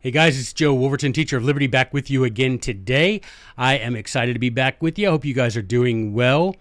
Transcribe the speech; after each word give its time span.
Hey 0.00 0.12
guys, 0.12 0.38
it's 0.38 0.52
Joe 0.52 0.74
Wolverton, 0.74 1.12
teacher 1.12 1.38
of 1.38 1.42
Liberty, 1.42 1.66
back 1.66 1.92
with 1.92 2.08
you 2.08 2.22
again 2.22 2.60
today. 2.60 3.20
I 3.56 3.78
am 3.78 3.96
excited 3.96 4.34
to 4.34 4.38
be 4.38 4.48
back 4.48 4.80
with 4.80 4.96
you. 4.96 5.08
I 5.08 5.10
hope 5.10 5.24
you 5.24 5.34
guys 5.34 5.56
are 5.56 5.60
doing 5.60 6.14
well. 6.14 6.54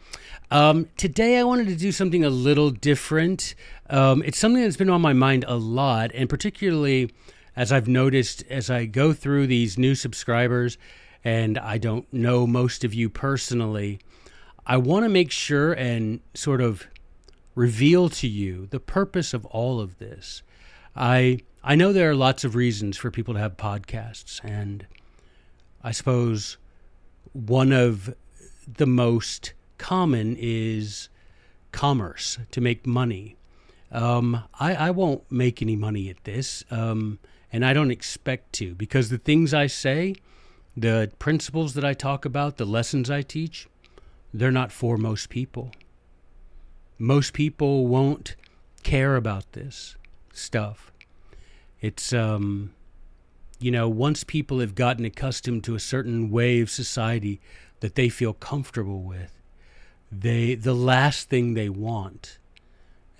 Um, 0.50 0.90
today, 0.98 1.38
I 1.38 1.44
wanted 1.44 1.68
to 1.68 1.76
do 1.76 1.92
something 1.92 2.26
a 2.26 2.32
little 2.32 2.72
different. 2.72 3.54
Um, 3.92 4.24
it's 4.26 4.40
something 4.40 4.64
that's 4.64 4.76
been 4.76 4.90
on 4.90 5.02
my 5.02 5.14
mind 5.14 5.46
a 5.48 5.56
lot, 5.56 6.10
and 6.16 6.28
particularly 6.28 7.14
as 7.56 7.72
I've 7.72 7.88
noticed 7.88 8.44
as 8.50 8.72
I 8.72 8.86
go 8.86 9.14
through 9.14 9.46
these 9.46 9.78
new 9.78 9.94
subscribers, 9.94 10.80
and 11.24 11.60
I 11.60 11.78
don't 11.78 12.12
know 12.12 12.48
most 12.48 12.84
of 12.84 12.96
you 12.96 13.08
personally, 13.08 14.00
I 14.66 14.78
want 14.78 15.06
to 15.06 15.10
make 15.10 15.30
sure 15.30 15.74
and 15.74 16.22
sort 16.34 16.60
of 16.60 16.88
reveal 17.54 18.10
to 18.10 18.28
you 18.28 18.66
the 18.66 18.80
purpose 18.80 19.36
of 19.36 19.46
all 19.46 19.80
of 19.80 20.00
this. 20.00 20.42
I 20.96 21.42
I 21.70 21.76
know 21.76 21.92
there 21.92 22.10
are 22.10 22.16
lots 22.16 22.46
of 22.46 22.56
reasons 22.56 22.96
for 22.96 23.12
people 23.12 23.34
to 23.34 23.42
have 23.42 23.58
podcasts, 23.58 24.40
and 24.42 24.88
I 25.84 25.92
suppose 25.92 26.56
one 27.34 27.74
of 27.74 28.16
the 28.66 28.86
most 28.86 29.52
common 29.78 30.38
is 30.40 31.10
commerce 31.74 32.38
to 32.52 32.62
make 32.62 32.88
money. 32.88 33.36
Um, 33.92 34.46
I, 34.58 34.76
I 34.76 34.92
won't 34.92 35.30
make 35.30 35.62
any 35.62 35.76
money 35.76 36.10
at 36.10 36.24
this, 36.24 36.64
um, 36.72 37.20
and 37.52 37.66
I 37.66 37.74
don't 37.74 37.92
expect 37.92 38.54
to 38.54 38.74
because 38.74 39.10
the 39.10 39.18
things 39.18 39.54
I 39.54 39.68
say, 39.68 40.16
the 40.78 41.12
principles 41.20 41.74
that 41.74 41.84
I 41.84 41.94
talk 41.94 42.24
about, 42.24 42.56
the 42.56 42.66
lessons 42.66 43.12
I 43.12 43.24
teach, 43.24 43.68
they're 44.34 44.52
not 44.52 44.72
for 44.72 44.96
most 44.96 45.28
people. 45.28 45.72
Most 46.98 47.34
people 47.34 47.88
won't 47.88 48.38
care 48.84 49.18
about 49.18 49.52
this 49.52 49.98
stuff. 50.32 50.94
It's 51.82 52.14
um 52.14 52.74
you 53.60 53.72
know, 53.72 53.90
once 53.90 54.24
people 54.24 54.60
have 54.60 54.76
gotten 54.76 55.04
accustomed 55.04 55.64
to 55.64 55.74
a 55.74 55.80
certain 55.80 56.30
way 56.30 56.60
of 56.60 56.70
society 56.70 57.42
that 57.80 57.96
they 57.96 58.08
feel 58.08 58.34
comfortable 58.34 59.02
with, 59.02 59.42
they 60.12 60.56
the 60.56 60.76
last 60.76 61.30
thing 61.30 61.54
they 61.54 61.70
want 61.70 62.38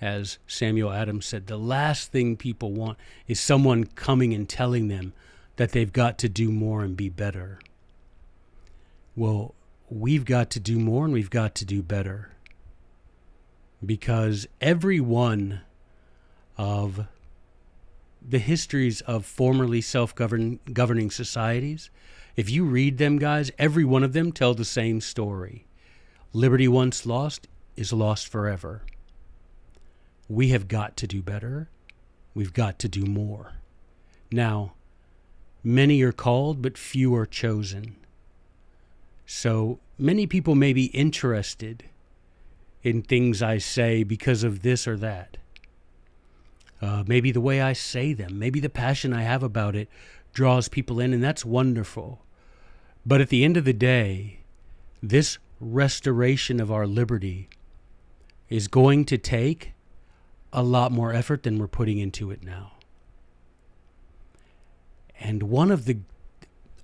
as 0.00 0.38
Samuel 0.46 0.92
Adams 0.92 1.26
said, 1.26 1.46
the 1.46 1.58
last 1.58 2.12
thing 2.12 2.36
people 2.36 2.72
want 2.72 2.98
is 3.26 3.40
someone 3.40 3.84
coming 3.84 4.32
and 4.32 4.48
telling 4.48 4.88
them 4.88 5.12
that 5.56 5.72
they've 5.72 5.92
got 5.92 6.18
to 6.18 6.28
do 6.28 6.52
more 6.52 6.82
and 6.82 6.96
be 6.96 7.08
better. 7.08 7.58
Well, 9.16 9.54
we've 9.90 10.24
got 10.24 10.50
to 10.50 10.60
do 10.60 10.78
more 10.78 11.04
and 11.04 11.12
we've 11.12 11.30
got 11.30 11.54
to 11.56 11.64
do 11.64 11.82
better. 11.82 12.30
Because 13.84 14.46
every 14.60 15.00
one 15.00 15.62
of 16.56 17.06
the 18.26 18.38
histories 18.38 19.00
of 19.02 19.24
formerly 19.24 19.80
self 19.80 20.14
governing 20.14 21.10
societies, 21.10 21.90
if 22.36 22.50
you 22.50 22.64
read 22.64 22.98
them, 22.98 23.18
guys, 23.18 23.50
every 23.58 23.84
one 23.84 24.04
of 24.04 24.12
them 24.12 24.32
tell 24.32 24.54
the 24.54 24.64
same 24.64 25.00
story. 25.00 25.66
Liberty 26.32 26.68
once 26.68 27.06
lost 27.06 27.48
is 27.76 27.92
lost 27.92 28.28
forever. 28.28 28.82
We 30.28 30.48
have 30.48 30.68
got 30.68 30.96
to 30.98 31.06
do 31.06 31.22
better. 31.22 31.68
We've 32.34 32.52
got 32.52 32.78
to 32.80 32.88
do 32.88 33.04
more. 33.04 33.54
Now, 34.30 34.74
many 35.64 36.02
are 36.02 36.12
called, 36.12 36.60
but 36.60 36.76
few 36.76 37.14
are 37.14 37.26
chosen. 37.26 37.96
So 39.26 39.78
many 39.98 40.26
people 40.26 40.54
may 40.54 40.72
be 40.72 40.86
interested 40.86 41.84
in 42.82 43.02
things 43.02 43.42
I 43.42 43.58
say 43.58 44.02
because 44.02 44.44
of 44.44 44.62
this 44.62 44.86
or 44.86 44.96
that. 44.98 45.38
Uh, 46.80 47.02
maybe 47.06 47.32
the 47.32 47.40
way 47.40 47.60
I 47.60 47.72
say 47.72 48.12
them, 48.12 48.38
maybe 48.38 48.60
the 48.60 48.68
passion 48.68 49.12
I 49.12 49.22
have 49.22 49.42
about 49.42 49.74
it 49.74 49.88
draws 50.32 50.68
people 50.68 51.00
in, 51.00 51.12
and 51.12 51.22
that's 51.22 51.44
wonderful. 51.44 52.24
But 53.04 53.20
at 53.20 53.30
the 53.30 53.44
end 53.44 53.56
of 53.56 53.64
the 53.64 53.72
day, 53.72 54.40
this 55.02 55.38
restoration 55.60 56.60
of 56.60 56.70
our 56.70 56.86
liberty 56.86 57.48
is 58.48 58.68
going 58.68 59.04
to 59.06 59.18
take 59.18 59.72
a 60.52 60.62
lot 60.62 60.92
more 60.92 61.12
effort 61.12 61.42
than 61.42 61.58
we're 61.58 61.66
putting 61.66 61.98
into 61.98 62.30
it 62.30 62.42
now. 62.42 62.72
And 65.20 65.44
one 65.44 65.70
of 65.70 65.84
the 65.84 65.98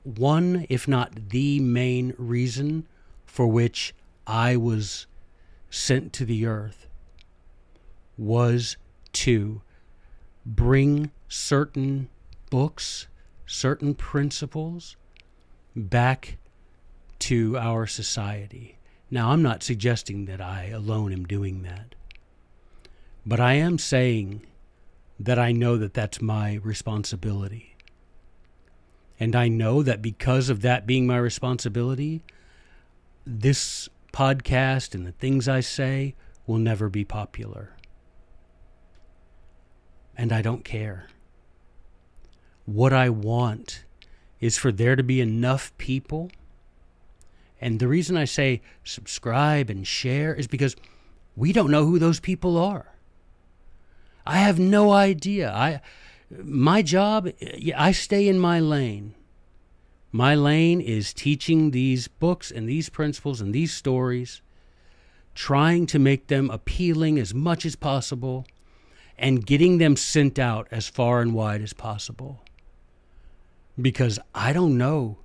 one, 0.03 0.66
if 0.69 0.87
not 0.87 1.31
the 1.31 1.61
main 1.61 2.15
reason 2.19 2.87
for 3.25 3.47
which 3.47 3.94
I 4.26 4.56
was 4.56 5.06
sent 5.71 6.12
to 6.15 6.25
the 6.25 6.44
earth 6.47 6.87
was 8.19 8.76
to 9.12 9.62
bring 10.44 11.10
certain 11.28 12.09
books, 12.50 13.06
certain 13.47 13.94
principles 13.94 14.97
back 15.75 16.37
to 17.21 17.56
our 17.56 17.87
society. 17.87 18.78
Now, 19.10 19.31
I'm 19.31 19.43
not 19.43 19.62
suggesting 19.62 20.27
that 20.27 20.41
I 20.41 20.66
alone 20.66 21.12
am 21.12 21.25
doing 21.25 21.62
that, 21.62 21.94
but 23.25 23.41
I 23.41 23.55
am 23.55 23.78
saying 23.78 24.47
that 25.19 25.38
I 25.38 25.53
know 25.53 25.77
that 25.78 25.94
that's 25.94 26.21
my 26.21 26.55
responsibility. 26.62 27.76
And 29.19 29.37
I 29.37 29.49
know 29.49 29.82
that 29.82 30.03
because 30.03 30.49
of 30.49 30.62
that 30.62 30.87
being 30.87 31.06
my 31.06 31.16
responsibility, 31.16 32.25
this 33.25 33.88
podcast 34.12 34.94
and 34.94 35.06
the 35.06 35.12
things 35.12 35.49
I 35.49 35.61
say 35.61 36.15
will 36.47 36.59
never 36.59 36.88
be 36.88 37.05
popular 37.05 37.75
and 40.16 40.32
I 40.32 40.42
don't 40.42 40.64
care. 40.64 41.08
What 42.66 42.92
I 42.92 43.08
want 43.08 43.84
is 44.41 44.56
for 44.56 44.72
there 44.72 44.97
to 44.97 45.02
be 45.02 45.20
enough 45.20 45.76
people. 45.78 46.30
And 47.60 47.78
the 47.78 47.88
reason 47.88 48.16
I 48.16 48.25
say 48.25 48.62
subscribe 48.84 49.70
and 49.70 49.86
share 49.86 50.34
is 50.34 50.47
because 50.47 50.76
we 51.36 51.52
don't 51.52 51.70
know 51.70 51.86
who 51.86 51.98
those 51.98 52.20
people 52.20 52.56
are. 52.56 52.94
I 54.26 54.38
have 54.38 54.58
no 54.58 54.92
idea. 54.92 55.52
I 55.52 55.80
my 56.42 56.82
job 56.82 57.31
I 57.76 57.92
stay 57.92 58.28
in 58.28 58.38
my 58.38 58.60
lane. 58.60 59.14
My 60.10 60.34
lane 60.34 60.81
is 60.81 61.12
teaching 61.12 61.70
these 61.70 62.08
books 62.08 62.50
and 62.50 62.69
these 62.69 62.88
principles 62.88 63.41
and 63.41 63.52
these 63.52 63.72
stories, 63.72 64.42
trying 65.34 65.86
to 65.86 65.98
make 65.98 66.28
them 66.28 66.50
appealing 66.50 67.19
as 67.19 67.34
much 67.34 67.66
as 67.66 67.76
possible 67.76 68.46
and 69.19 69.47
getting 69.47 69.78
them 69.78 69.97
sent 69.97 70.38
out 70.38 70.66
as 70.70 70.88
far 70.88 71.20
and 71.20 71.34
wide 71.34 71.62
as 71.62 71.72
possible. 71.72 72.42
Because 73.80 74.19
I 74.34 74.52
don't 74.52 74.76
know, 74.76 75.19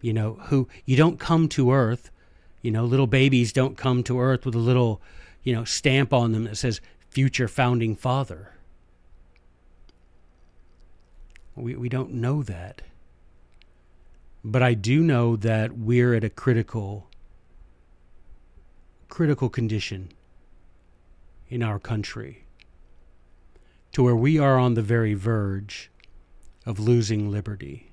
you 0.00 0.12
know, 0.12 0.34
who 0.46 0.68
you 0.84 0.96
don't 0.96 1.18
come 1.18 1.48
to 1.50 1.72
earth, 1.72 2.10
you 2.62 2.70
know, 2.70 2.84
little 2.84 3.06
babies 3.06 3.52
don't 3.52 3.76
come 3.76 4.02
to 4.04 4.20
earth 4.20 4.44
with 4.44 4.54
a 4.54 4.58
little, 4.58 5.00
you 5.42 5.54
know, 5.54 5.64
stamp 5.64 6.12
on 6.12 6.32
them 6.32 6.44
that 6.44 6.56
says 6.56 6.80
future 7.10 7.48
founding 7.48 7.94
father. 7.94 8.52
We, 11.54 11.74
we 11.74 11.88
don't 11.88 12.12
know 12.12 12.42
that. 12.42 12.82
But 14.44 14.62
I 14.62 14.74
do 14.74 15.02
know 15.02 15.36
that 15.36 15.76
we're 15.76 16.14
at 16.14 16.24
a 16.24 16.30
critical 16.30 17.06
critical 19.08 19.48
condition 19.48 20.12
in 21.48 21.62
our 21.62 21.78
country 21.78 22.44
to 23.98 24.04
where 24.04 24.14
we 24.14 24.38
are 24.38 24.60
on 24.60 24.74
the 24.74 24.80
very 24.80 25.14
verge 25.14 25.90
of 26.64 26.78
losing 26.78 27.32
liberty. 27.32 27.90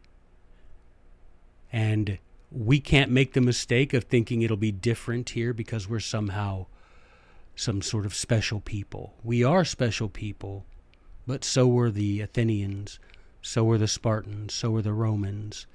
And 1.73 2.19
we 2.51 2.79
can't 2.79 3.09
make 3.09 3.33
the 3.33 3.41
mistake 3.41 3.91
of 3.91 4.03
thinking 4.03 4.43
it'll 4.43 4.55
be 4.55 4.71
different 4.71 5.31
here 5.31 5.51
because 5.51 5.89
we're 5.89 5.99
somehow 5.99 6.67
some 7.55 7.81
sort 7.81 8.05
of 8.05 8.13
special 8.13 8.59
people. 8.59 9.15
We 9.23 9.43
are 9.43 9.65
special 9.65 10.07
people, 10.07 10.67
but 11.25 11.43
so 11.43 11.65
were 11.65 11.89
the 11.89 12.21
Athenians, 12.21 12.99
so 13.41 13.63
were 13.63 13.79
the 13.79 13.87
Spartans, 13.87 14.53
so 14.53 14.69
were 14.69 14.83
the 14.83 14.93
Romans. 14.93 15.65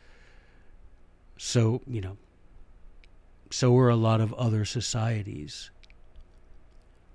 So, 1.38 1.82
you 1.88 2.00
know, 2.00 2.18
so 3.50 3.72
were 3.72 3.88
a 3.88 3.96
lot 3.96 4.20
of 4.20 4.32
other 4.34 4.64
societies 4.64 5.72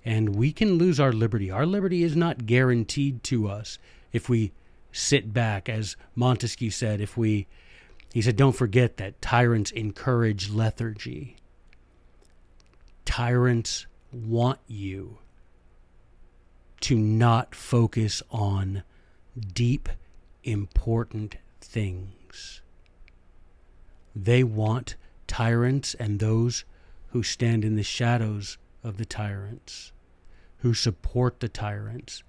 and 0.06 0.36
we 0.36 0.52
can 0.52 0.78
lose 0.78 1.00
our 1.00 1.12
liberty. 1.12 1.50
Our 1.50 1.66
liberty 1.66 2.04
is 2.04 2.14
not 2.14 2.46
guaranteed 2.46 3.24
to 3.24 3.48
us 3.48 3.76
if 4.12 4.28
we 4.28 4.52
sit 4.92 5.34
back, 5.34 5.68
as 5.68 5.96
Montesquieu 6.14 6.70
said, 6.70 7.00
if 7.00 7.16
we, 7.16 7.48
he 8.14 8.22
said, 8.22 8.36
don't 8.36 8.54
forget 8.54 8.98
that 8.98 9.20
tyrants 9.20 9.72
encourage 9.72 10.48
lethargy. 10.48 11.36
Tyrants 13.04 13.86
want 14.12 14.60
you 14.68 15.18
to 16.82 16.96
not 16.96 17.52
focus 17.52 18.22
on 18.30 18.84
deep, 19.54 19.88
important 20.44 21.34
things. 21.60 22.62
They 24.14 24.44
want 24.44 24.94
tyrants 25.26 25.94
and 25.94 26.20
those 26.20 26.64
who 27.08 27.24
stand 27.24 27.64
in 27.64 27.74
the 27.74 27.82
shadows 27.82 28.56
of 28.84 28.98
the 28.98 29.04
tyrants 29.04 29.92
who 30.58 30.74
support 30.74 31.40
the 31.40 31.48
tyrants. 31.48 32.22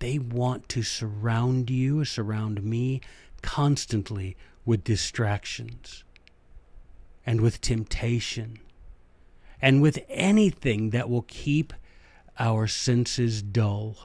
they 0.00 0.18
want 0.18 0.68
to 0.68 0.82
surround 0.82 1.70
you, 1.70 2.04
surround 2.04 2.62
me 2.62 3.00
constantly 3.42 4.36
with 4.64 4.84
distractions 4.84 6.04
and 7.24 7.40
with 7.40 7.60
temptation 7.60 8.58
and 9.62 9.80
with 9.80 9.98
anything 10.08 10.90
that 10.90 11.08
will 11.08 11.22
keep 11.22 11.72
our 12.38 12.66
senses 12.66 13.40
dull, 13.42 13.96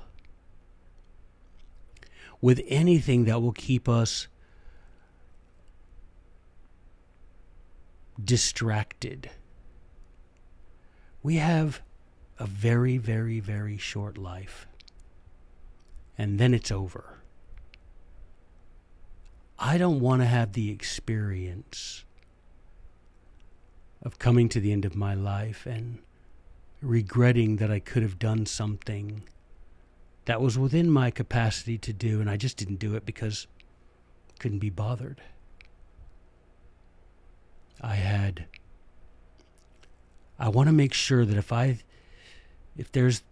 with 2.40 2.62
anything 2.68 3.26
that 3.26 3.42
will 3.42 3.52
keep 3.52 3.90
us 3.90 4.28
distracted. 8.24 9.30
We 11.22 11.36
have 11.36 11.82
a 12.42 12.48
very, 12.48 12.98
very, 12.98 13.40
very 13.40 13.78
short 13.78 14.18
life, 14.18 14.66
and 16.18 16.40
then 16.40 16.56
it's 16.56 16.72
over. 16.72 17.20
I 19.60 19.78
don't 19.78 20.00
want 20.00 20.24
to 20.24 20.26
have 20.26 20.54
the 20.54 20.72
experience 20.72 22.04
of 24.02 24.18
coming 24.18 24.50
to 24.50 24.60
the 24.60 24.72
end 24.72 24.86
of 24.86 24.96
my 24.96 25.14
life 25.14 25.68
and 25.68 26.00
regretting 26.82 27.58
that 27.58 27.70
I 27.70 27.78
could 27.78 28.02
have 28.02 28.18
done 28.18 28.48
something 28.48 29.22
that 30.26 30.42
was 30.42 30.58
within 30.58 30.90
my 30.90 31.12
capacity 31.12 31.78
to 31.78 31.94
do, 31.94 32.22
and 32.22 32.28
I 32.28 32.38
just 32.38 32.58
didn't 32.58 32.80
do 32.80 32.96
it 32.96 33.06
because 33.06 33.46
I 34.32 34.42
couldn't 34.42 34.58
be 34.58 34.72
bothered. 34.72 35.22
I 37.80 37.94
had. 37.94 38.46
I 40.40 40.50
want 40.50 40.70
to 40.70 40.74
make 40.74 40.96
sure 40.96 41.24
that 41.24 41.38
if 41.38 41.52
I, 41.52 41.78
if 42.78 42.92
there's 42.92 43.24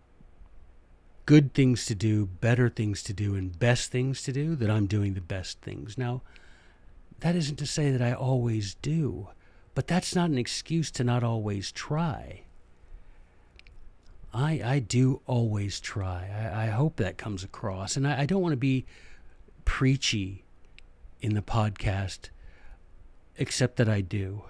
good 1.26 1.54
things 1.54 1.86
to 1.86 1.96
do, 1.96 2.26
better 2.26 2.70
things 2.70 3.04
to 3.04 3.14
do, 3.14 3.36
and 3.36 3.58
best 3.58 3.92
things 3.92 4.24
to 4.24 4.32
do, 4.32 4.56
that 4.56 4.70
I'm 4.70 4.88
doing 4.88 5.14
the 5.14 5.22
best 5.22 5.62
things. 5.62 5.98
Now, 5.98 6.22
that 7.20 7.36
isn't 7.36 7.58
to 7.58 7.66
say 7.66 7.92
that 7.92 8.02
I 8.02 8.14
always 8.14 8.76
do. 8.76 9.30
But 9.76 9.88
that's 9.88 10.16
not 10.16 10.30
an 10.30 10.38
excuse 10.38 10.92
to 10.92 11.04
not 11.04 11.24
always 11.24 11.72
try. 11.72 12.42
I, 14.34 14.62
I 14.64 14.80
do 14.80 15.22
always 15.26 15.80
try. 15.80 16.28
I, 16.28 16.64
I 16.64 16.68
hope 16.68 16.98
that 16.98 17.18
comes 17.18 17.44
across. 17.44 17.96
And 17.96 18.08
I, 18.08 18.22
I 18.22 18.26
don't 18.26 18.42
want 18.42 18.54
to 18.54 18.58
be 18.58 18.86
preachy 19.66 20.44
in 21.22 21.34
the 21.34 21.42
podcast, 21.42 22.30
except 23.38 23.78
that 23.78 23.90
I 23.90 24.02
do. 24.02 24.44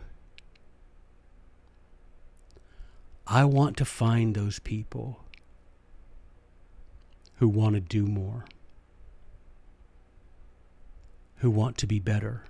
I 3.31 3.45
want 3.45 3.77
to 3.77 3.85
find 3.85 4.33
those 4.33 4.57
people 4.57 5.23
who 7.35 7.47
want 7.47 7.75
to 7.75 7.79
do 7.79 8.07
more, 8.07 8.45
who 11.37 11.51
want 11.51 11.77
to 11.77 11.85
be 11.85 11.99
better 11.99 12.45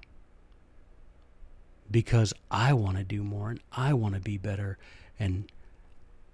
because 1.92 2.34
I 2.50 2.72
want 2.72 2.96
to 2.98 3.04
do 3.04 3.24
more 3.24 3.50
and 3.50 3.60
I 3.74 3.94
want 3.94 4.16
to 4.16 4.22
be 4.22 4.38
better 4.38 4.78
and 5.20 5.52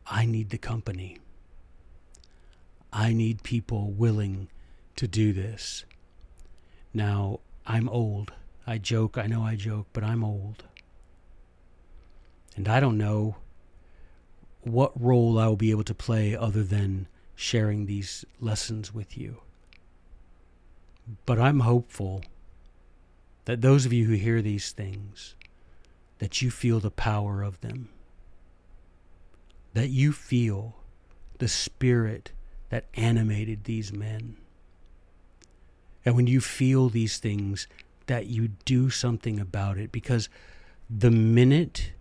I 0.06 0.28
need 0.28 0.52
the 0.52 0.60
company. 0.60 1.18
I 2.94 3.14
need 3.14 3.42
people 3.42 3.90
willing 3.90 4.50
to 4.96 5.08
do 5.08 5.34
this. 5.34 5.86
Now, 6.94 7.40
I'm 7.66 7.90
old. 7.90 8.32
I 8.68 8.78
joke, 8.78 9.18
I 9.18 9.26
know 9.26 9.42
I 9.42 9.56
joke, 9.56 9.88
but 9.92 10.04
I'm 10.04 10.24
old. 10.24 10.66
And 12.56 12.68
I 12.68 12.80
don't 12.80 13.00
know 13.00 13.38
what 14.66 15.00
role 15.00 15.40
I 15.40 15.48
will 15.48 15.56
be 15.56 15.72
able 15.72 15.84
to 15.84 15.94
play 15.94 16.36
other 16.36 16.64
than 16.64 17.08
sharing 17.36 17.86
these 17.86 18.26
lessons 18.40 18.94
with 18.94 19.18
you. 19.18 19.38
But 21.26 21.40
I'm 21.40 21.62
hopeful 21.62 22.24
that 23.46 23.62
those 23.62 23.86
of 23.86 23.94
you 23.94 24.06
who 24.06 24.14
hear 24.14 24.42
these 24.42 24.72
things 24.72 25.36
that 26.20 26.42
you 26.42 26.50
feel 26.50 26.80
the 26.80 26.92
power 26.92 27.44
of 27.44 27.60
them, 27.62 27.90
that 29.74 29.90
you 29.90 30.12
feel 30.12 30.76
the 31.38 31.48
spirit 31.48 32.32
that 32.70 32.86
animated 32.96 33.66
these 33.66 33.92
men. 33.92 34.38
And 36.06 36.16
when 36.16 36.28
you 36.28 36.40
feel 36.40 36.90
these 36.90 37.18
things, 37.18 37.68
that 38.08 38.28
you 38.28 38.50
do 38.66 38.90
something 38.90 39.40
about 39.40 39.78
it 39.78 39.92
because 39.92 40.30
the 40.90 41.12
minute 41.12 41.92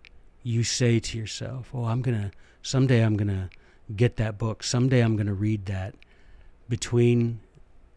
you 0.43 0.63
say 0.63 0.99
to 0.99 1.17
yourself, 1.17 1.69
Oh, 1.73 1.85
I'm 1.85 2.01
going 2.01 2.19
to, 2.21 2.31
someday 2.65 3.01
I'm 3.03 3.15
going 3.15 3.27
to 3.27 3.49
get 3.95 4.15
that 4.17 4.37
book, 4.37 4.63
someday 4.63 5.01
I'm 5.01 5.15
going 5.15 5.27
to 5.27 5.33
read 5.33 5.67
that, 5.67 5.95
between 6.67 7.39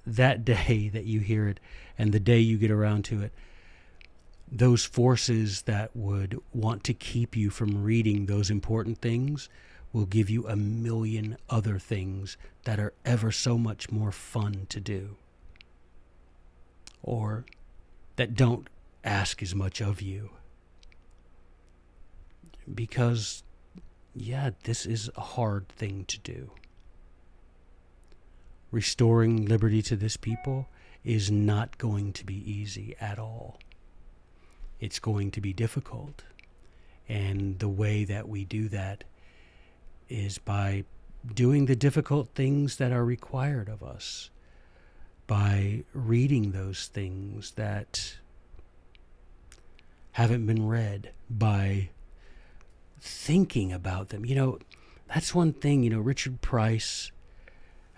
that 0.06 0.44
day 0.44 0.88
that 0.93 1.05
you 1.05 1.20
hear 1.20 1.49
it 1.49 1.59
and 1.97 2.12
the 2.12 2.20
day 2.20 2.38
you 2.38 2.59
get 2.59 2.70
around 2.70 3.05
to 3.06 3.23
it, 3.23 3.32
those 4.50 4.85
forces 4.85 5.62
that 5.62 5.94
would 5.94 6.38
want 6.53 6.85
to 6.85 6.94
keep 6.94 7.37
you 7.37 7.50
from 7.50 7.82
reading 7.82 8.26
those 8.26 8.50
important 8.50 8.99
things 8.99 9.49
will 9.93 10.06
give 10.06 10.29
you 10.29 10.47
a 10.47 10.56
million 10.56 11.37
other 11.49 11.79
things 11.79 12.37
that 12.65 12.79
are 12.79 12.93
ever 13.05 13.32
so 13.32 13.56
much 13.59 13.91
more 13.91 14.12
fun 14.12 14.67
to 14.69 14.81
do 14.81 15.17
or 17.03 17.44
that 18.17 18.35
don't 18.35 18.69
ask 19.05 19.43
as 19.43 19.55
much 19.55 19.81
of 19.81 20.03
you. 20.03 20.31
Because, 22.73 23.43
yeah, 24.20 24.50
this 24.65 24.87
is 24.87 25.11
a 25.17 25.20
hard 25.20 25.69
thing 25.69 26.05
to 26.06 26.19
do. 26.19 26.50
Restoring 28.70 29.47
liberty 29.47 29.82
to 29.82 29.97
this 29.97 30.17
people 30.17 30.69
is 31.05 31.31
not 31.31 31.79
going 31.79 32.12
to 32.12 32.25
be 32.25 32.35
easy 32.50 32.94
at 33.00 33.19
all 33.19 33.59
it's 34.81 34.99
going 34.99 35.31
to 35.32 35.41
be 35.41 35.53
difficult. 35.53 36.25
And 37.09 37.59
the 37.59 37.69
way 37.69 38.05
that 38.05 38.29
we 38.29 38.44
do 38.44 38.69
that 38.69 39.05
is 40.09 40.38
by 40.38 40.85
doing 41.35 41.67
the 41.67 41.76
difficult 41.76 42.29
things 42.35 42.76
that 42.76 42.93
are 42.93 43.05
required 43.05 43.69
of 43.69 43.82
us, 43.82 44.31
by 45.26 45.85
reading 45.93 46.53
those 46.53 46.87
things 46.87 47.53
that 47.53 48.19
haven't 50.12 50.47
been 50.47 50.67
read, 50.67 51.12
by 51.29 51.91
thinking 53.00 53.73
about 53.73 54.11
them. 54.11 54.25
You 54.25 54.34
know, 54.34 54.58
that's 55.06 55.34
one 55.34 55.53
thing, 55.53 55.82
you 55.82 55.91
know, 55.91 56.01
Richard 56.01 56.41
Price. 56.41 57.11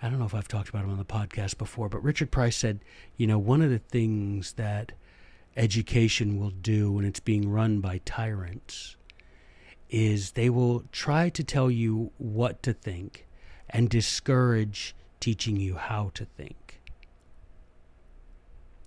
I 0.01 0.09
don't 0.09 0.19
know 0.19 0.25
if 0.25 0.33
I've 0.33 0.47
talked 0.47 0.69
about 0.69 0.83
him 0.83 0.91
on 0.91 0.97
the 0.97 1.05
podcast 1.05 1.57
before, 1.57 1.89
but 1.89 2.03
Richard 2.03 2.31
Price 2.31 2.55
said, 2.55 2.79
you 3.17 3.27
know, 3.27 3.37
one 3.37 3.61
of 3.61 3.69
the 3.69 3.79
things 3.79 4.53
that 4.53 4.93
education 5.55 6.39
will 6.39 6.49
do 6.49 6.91
when 6.91 7.05
it's 7.05 7.19
being 7.19 7.49
run 7.49 7.81
by 7.81 7.99
tyrants 8.05 8.95
is 9.89 10.31
they 10.31 10.49
will 10.49 10.85
try 10.91 11.29
to 11.29 11.43
tell 11.43 11.69
you 11.69 12.11
what 12.17 12.63
to 12.63 12.73
think 12.73 13.27
and 13.69 13.89
discourage 13.89 14.95
teaching 15.19 15.57
you 15.57 15.75
how 15.75 16.11
to 16.13 16.25
think. 16.25 16.81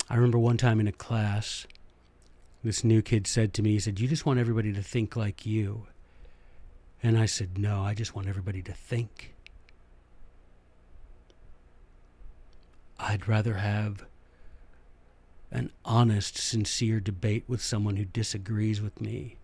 I 0.09 0.17
remember 0.17 0.39
one 0.39 0.57
time 0.57 0.81
in 0.81 0.89
a 0.89 0.93
class, 0.93 1.67
this 2.63 2.83
new 2.83 3.03
kid 3.03 3.27
said 3.27 3.53
to 3.55 3.63
me, 3.63 3.73
he 3.73 3.79
said, 3.79 4.01
You 4.01 4.09
just 4.09 4.27
want 4.27 4.39
everybody 4.39 4.73
to 4.73 4.83
think 4.83 5.17
like 5.17 5.47
you. 5.47 5.87
And 7.05 7.19
I 7.19 7.27
said, 7.27 7.59
No, 7.59 7.83
I 7.83 7.93
just 7.93 8.15
want 8.17 8.29
everybody 8.29 8.63
to 8.63 8.73
think. 8.73 9.35
I'd 12.99 13.29
rather 13.29 13.55
have 13.55 14.07
an 15.51 15.71
honest, 15.85 16.39
sincere 16.39 17.01
debate 17.01 17.45
with 17.47 17.61
someone 17.61 17.97
who 17.97 18.07
disagrees 18.07 18.81
with 18.81 19.03
me 19.03 19.37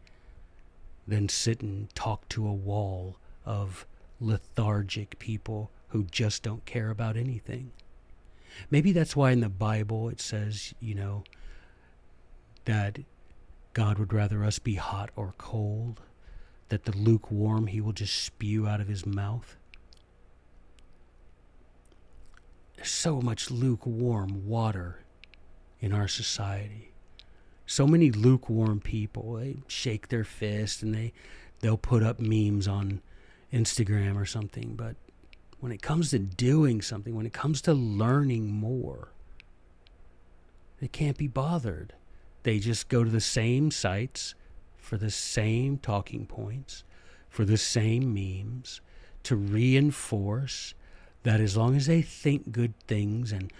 than 1.06 1.28
sit 1.28 1.60
and 1.60 1.94
talk 1.94 2.26
to 2.30 2.48
a 2.48 2.52
wall 2.52 3.18
of 3.44 3.84
lethargic 4.20 5.18
people 5.18 5.70
who 5.88 6.04
just 6.04 6.42
don't 6.42 6.64
care 6.64 6.88
about 6.88 7.18
anything. 7.18 7.72
Maybe 8.70 8.90
that's 8.90 9.14
why 9.14 9.32
in 9.32 9.40
the 9.40 9.50
Bible 9.50 10.08
it 10.08 10.20
says, 10.20 10.72
you 10.80 10.94
know, 10.94 11.24
that 12.64 13.00
God 13.74 13.98
would 13.98 14.14
rather 14.14 14.42
us 14.44 14.58
be 14.58 14.76
hot 14.76 15.10
or 15.14 15.34
cold, 15.36 16.00
that 16.70 16.84
the 16.84 16.96
lukewarm 16.96 17.66
he 17.66 17.80
will 17.80 17.92
just 17.92 18.14
spew 18.24 18.66
out 18.66 18.80
of 18.80 18.88
his 18.88 19.04
mouth. 19.04 19.56
There's 22.76 22.90
so 22.90 23.20
much 23.20 23.50
lukewarm 23.50 24.48
water 24.48 25.00
in 25.80 25.92
our 25.92 26.08
society. 26.08 26.92
So 27.66 27.86
many 27.86 28.10
lukewarm 28.10 28.80
people, 28.80 29.34
they 29.34 29.58
shake 29.68 30.08
their 30.08 30.24
fist 30.24 30.82
and 30.82 30.94
they 30.94 31.12
they'll 31.60 31.76
put 31.76 32.02
up 32.02 32.18
memes 32.18 32.66
on 32.66 33.02
Instagram 33.52 34.16
or 34.16 34.24
something, 34.24 34.74
but 34.76 34.96
when 35.60 35.72
it 35.72 35.82
comes 35.82 36.10
to 36.10 36.18
doing 36.18 36.80
something, 36.80 37.14
when 37.14 37.26
it 37.26 37.32
comes 37.32 37.60
to 37.62 37.74
learning 37.74 38.50
more, 38.50 39.08
they 40.80 40.88
can't 40.88 41.18
be 41.18 41.26
bothered. 41.26 41.92
They 42.42 42.58
just 42.58 42.88
go 42.88 43.04
to 43.04 43.10
the 43.10 43.20
same 43.20 43.70
sites 43.70 44.34
for 44.80 44.96
the 44.96 45.10
same 45.10 45.78
talking 45.78 46.26
points, 46.26 46.84
for 47.28 47.44
the 47.44 47.56
same 47.56 48.12
memes 48.12 48.80
to 49.22 49.36
reinforce 49.36 50.74
that 51.22 51.40
as 51.40 51.56
long 51.56 51.76
as 51.76 51.86
they 51.86 52.02
think 52.02 52.52
good 52.52 52.74
things 52.86 53.32
and 53.32 53.52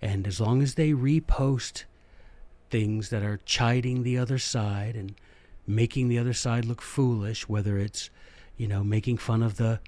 and 0.00 0.26
as 0.26 0.40
long 0.40 0.62
as 0.62 0.74
they 0.74 0.92
repost 0.92 1.84
things 2.70 3.10
that 3.10 3.22
are 3.22 3.40
chiding 3.44 4.02
the 4.02 4.16
other 4.16 4.38
side 4.38 4.94
and 4.94 5.14
making 5.66 6.08
the 6.08 6.18
other 6.18 6.32
side 6.32 6.64
look 6.64 6.80
foolish, 6.80 7.48
whether 7.48 7.78
it's, 7.78 8.10
you 8.56 8.68
know, 8.68 8.84
making 8.84 9.18
fun 9.18 9.42
of 9.42 9.56
the 9.56 9.80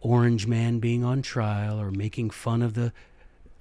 orange 0.00 0.46
man 0.46 0.78
being 0.78 1.02
on 1.02 1.20
trial 1.20 1.80
or 1.80 1.90
making 1.90 2.30
fun 2.30 2.62
of 2.62 2.74
the 2.74 2.92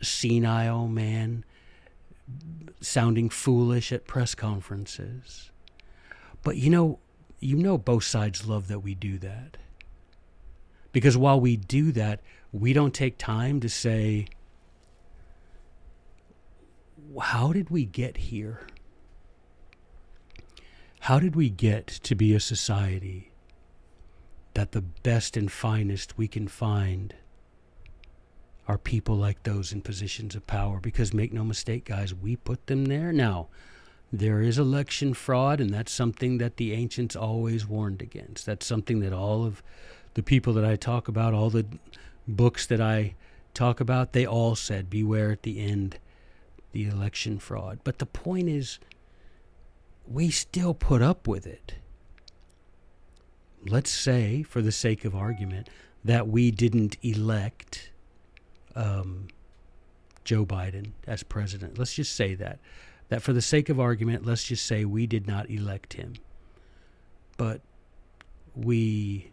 senile 0.01 0.87
man 0.87 1.43
sounding 2.79 3.29
foolish 3.29 3.91
at 3.91 4.05
press 4.05 4.35
conferences. 4.35 5.49
But 6.47 6.55
you 6.55 6.69
know, 6.69 6.99
you 7.41 7.57
know 7.57 7.77
both 7.77 8.05
sides 8.05 8.47
love 8.47 8.69
that 8.69 8.79
we 8.79 8.95
do 8.95 9.17
that. 9.17 9.57
Because 10.93 11.17
while 11.17 11.41
we 11.41 11.57
do 11.57 11.91
that, 11.91 12.21
we 12.53 12.71
don't 12.71 12.93
take 12.93 13.17
time 13.17 13.59
to 13.59 13.67
say, 13.67 14.27
how 17.21 17.51
did 17.51 17.69
we 17.69 17.83
get 17.83 18.15
here? 18.15 18.65
How 21.01 21.19
did 21.19 21.35
we 21.35 21.49
get 21.49 21.85
to 21.87 22.15
be 22.15 22.33
a 22.33 22.39
society 22.39 23.33
that 24.53 24.71
the 24.71 24.83
best 24.83 25.35
and 25.35 25.51
finest 25.51 26.17
we 26.17 26.29
can 26.29 26.47
find 26.47 27.13
are 28.69 28.77
people 28.77 29.17
like 29.17 29.43
those 29.43 29.73
in 29.73 29.81
positions 29.81 30.33
of 30.33 30.47
power? 30.47 30.79
Because 30.79 31.13
make 31.13 31.33
no 31.33 31.43
mistake, 31.43 31.83
guys, 31.83 32.13
we 32.13 32.37
put 32.37 32.67
them 32.67 32.85
there. 32.85 33.11
Now, 33.11 33.49
there 34.11 34.41
is 34.41 34.57
election 34.57 35.13
fraud, 35.13 35.59
and 35.59 35.73
that's 35.73 35.91
something 35.91 36.37
that 36.37 36.57
the 36.57 36.73
ancients 36.73 37.15
always 37.15 37.67
warned 37.67 38.01
against. 38.01 38.45
That's 38.45 38.65
something 38.65 38.99
that 39.01 39.13
all 39.13 39.45
of 39.45 39.61
the 40.13 40.23
people 40.23 40.53
that 40.53 40.65
I 40.65 40.75
talk 40.75 41.07
about, 41.07 41.33
all 41.33 41.49
the 41.49 41.65
books 42.27 42.65
that 42.67 42.81
I 42.81 43.15
talk 43.53 43.79
about, 43.79 44.13
they 44.13 44.25
all 44.25 44.55
said, 44.55 44.89
beware 44.89 45.31
at 45.31 45.43
the 45.43 45.59
end 45.59 45.99
the 46.71 46.87
election 46.87 47.39
fraud. 47.39 47.79
But 47.83 47.99
the 47.99 48.05
point 48.05 48.49
is, 48.49 48.79
we 50.07 50.29
still 50.29 50.73
put 50.73 51.01
up 51.01 51.27
with 51.27 51.45
it. 51.45 51.75
Let's 53.65 53.91
say, 53.91 54.43
for 54.43 54.61
the 54.61 54.71
sake 54.71 55.03
of 55.03 55.15
argument, 55.15 55.69
that 56.05 56.27
we 56.27 56.51
didn't 56.51 56.95
elect 57.01 57.91
um, 58.75 59.27
Joe 60.23 60.45
Biden 60.45 60.91
as 61.05 61.23
president. 61.23 61.77
Let's 61.77 61.93
just 61.93 62.15
say 62.15 62.35
that. 62.35 62.59
That 63.09 63.21
for 63.21 63.33
the 63.33 63.41
sake 63.41 63.69
of 63.69 63.79
argument, 63.79 64.25
let's 64.25 64.43
just 64.43 64.65
say 64.65 64.83
we 64.83 65.07
did 65.07 65.27
not 65.27 65.49
elect 65.49 65.93
him. 65.93 66.13
But 67.37 67.61
we 68.55 69.31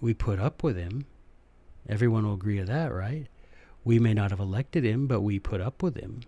we 0.00 0.14
put 0.14 0.38
up 0.38 0.62
with 0.62 0.76
him. 0.76 1.06
Everyone 1.88 2.26
will 2.26 2.34
agree 2.34 2.58
to 2.58 2.64
that, 2.64 2.92
right? 2.92 3.26
We 3.84 3.98
may 3.98 4.14
not 4.14 4.30
have 4.30 4.40
elected 4.40 4.84
him, 4.84 5.06
but 5.06 5.20
we 5.20 5.38
put 5.38 5.60
up 5.60 5.82
with 5.82 5.96
him. 5.96 6.20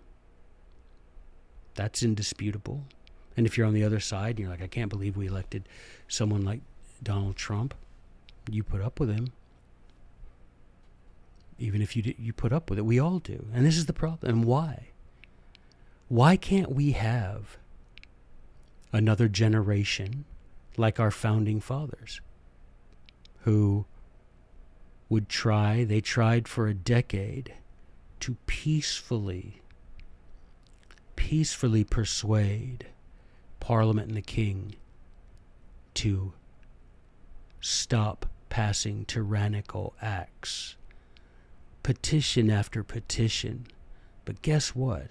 That's 1.75 2.03
indisputable. 2.03 2.83
And 3.37 3.45
if 3.45 3.57
you're 3.57 3.67
on 3.67 3.73
the 3.73 3.83
other 3.83 3.99
side 3.99 4.31
and 4.31 4.39
you're 4.39 4.49
like, 4.49 4.61
I 4.61 4.67
can't 4.67 4.89
believe 4.89 5.15
we 5.15 5.27
elected 5.27 5.69
someone 6.07 6.43
like 6.43 6.61
Donald 7.01 7.35
Trump, 7.35 7.73
you 8.49 8.63
put 8.63 8.81
up 8.81 8.99
with 8.99 9.09
him. 9.09 9.31
Even 11.57 11.81
if 11.81 11.95
you 11.95 12.13
you 12.17 12.33
put 12.33 12.51
up 12.51 12.69
with 12.69 12.79
it, 12.79 12.85
we 12.85 12.99
all 12.99 13.19
do. 13.19 13.45
And 13.53 13.65
this 13.65 13.77
is 13.77 13.85
the 13.85 13.93
problem. 13.93 14.29
And 14.29 14.45
why? 14.45 14.90
Why 16.11 16.35
can't 16.35 16.73
we 16.73 16.91
have 16.91 17.57
another 18.91 19.29
generation 19.29 20.25
like 20.75 20.99
our 20.99 21.09
founding 21.09 21.61
fathers 21.61 22.19
who 23.43 23.85
would 25.07 25.29
try, 25.29 25.85
they 25.85 26.01
tried 26.01 26.49
for 26.49 26.67
a 26.67 26.73
decade 26.73 27.53
to 28.19 28.35
peacefully, 28.45 29.61
peacefully 31.15 31.85
persuade 31.85 32.87
Parliament 33.61 34.09
and 34.09 34.17
the 34.17 34.21
King 34.21 34.75
to 35.93 36.33
stop 37.61 38.25
passing 38.49 39.05
tyrannical 39.05 39.93
acts. 40.01 40.75
Petition 41.83 42.49
after 42.49 42.83
petition. 42.83 43.65
But 44.25 44.41
guess 44.41 44.75
what? 44.75 45.07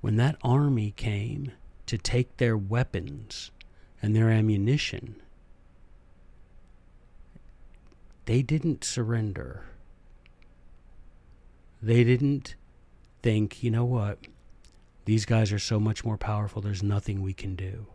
When 0.00 0.16
that 0.16 0.36
army 0.42 0.92
came 0.92 1.52
to 1.86 1.98
take 1.98 2.36
their 2.36 2.56
weapons 2.56 3.50
and 4.00 4.14
their 4.14 4.30
ammunition, 4.30 5.16
they 8.26 8.42
didn't 8.42 8.84
surrender. 8.84 9.64
They 11.82 12.04
didn't 12.04 12.54
think, 13.22 13.62
you 13.62 13.70
know 13.70 13.84
what? 13.84 14.18
These 15.04 15.24
guys 15.24 15.52
are 15.52 15.58
so 15.58 15.80
much 15.80 16.04
more 16.04 16.18
powerful, 16.18 16.60
there's 16.60 16.82
nothing 16.82 17.22
we 17.22 17.32
can 17.32 17.56
do. 17.56 17.86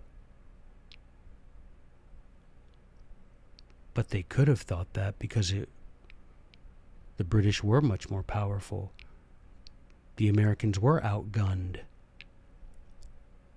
But 3.94 4.10
they 4.10 4.24
could 4.24 4.48
have 4.48 4.62
thought 4.62 4.94
that 4.94 5.20
because 5.20 5.52
it, 5.52 5.70
the 7.18 7.24
British 7.24 7.64
were 7.64 7.82
much 7.82 8.10
more 8.10 8.24
powerful. 8.24 8.92
The 10.16 10.28
Americans 10.28 10.80
were 10.80 11.00
outgunned. 11.02 11.82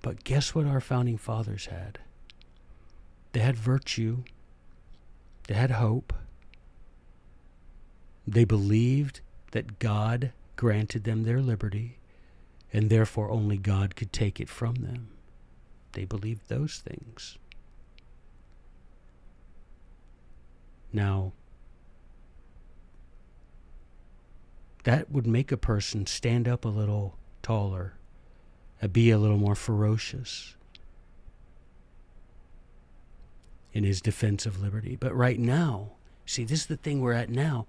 But 0.06 0.22
guess 0.22 0.54
what 0.54 0.66
our 0.66 0.80
founding 0.80 1.18
fathers 1.18 1.66
had? 1.66 1.98
They 3.32 3.40
had 3.40 3.56
virtue, 3.56 4.22
they 5.48 5.54
had 5.54 5.72
hope, 5.72 6.12
they 8.25 8.44
believed 8.44 9.20
that 9.50 9.80
God 9.80 10.30
granted 10.54 11.02
them 11.02 11.25
their 11.25 11.40
liberty, 11.40 11.98
and 12.72 12.88
therefore 12.88 13.32
only 13.32 13.56
God 13.56 13.96
could 13.96 14.12
take 14.12 14.38
it 14.38 14.48
from 14.48 14.76
them. 14.76 15.08
They 15.90 16.04
believed 16.04 16.48
those 16.48 16.78
things. 16.78 17.36
Now, 20.92 21.32
that 24.84 25.10
would 25.10 25.26
make 25.26 25.50
a 25.50 25.56
person 25.56 26.06
stand 26.06 26.46
up 26.46 26.64
a 26.64 26.68
little 26.68 27.18
taller, 27.42 27.95
Uh, 28.83 28.88
be 28.88 29.11
a 29.11 29.18
little 29.18 29.38
more 29.38 29.54
ferocious 29.54 30.54
in 33.73 33.85
his 33.85 34.00
defense 34.00 34.47
of 34.47 34.61
liberty. 34.61 34.97
But 34.97 35.14
right 35.14 35.38
now, 35.38 35.92
see, 36.25 36.45
this 36.45 36.61
is 36.61 36.66
the 36.66 36.76
thing 36.76 37.00
we're 37.00 37.12
at 37.12 37.30
now 37.30 37.66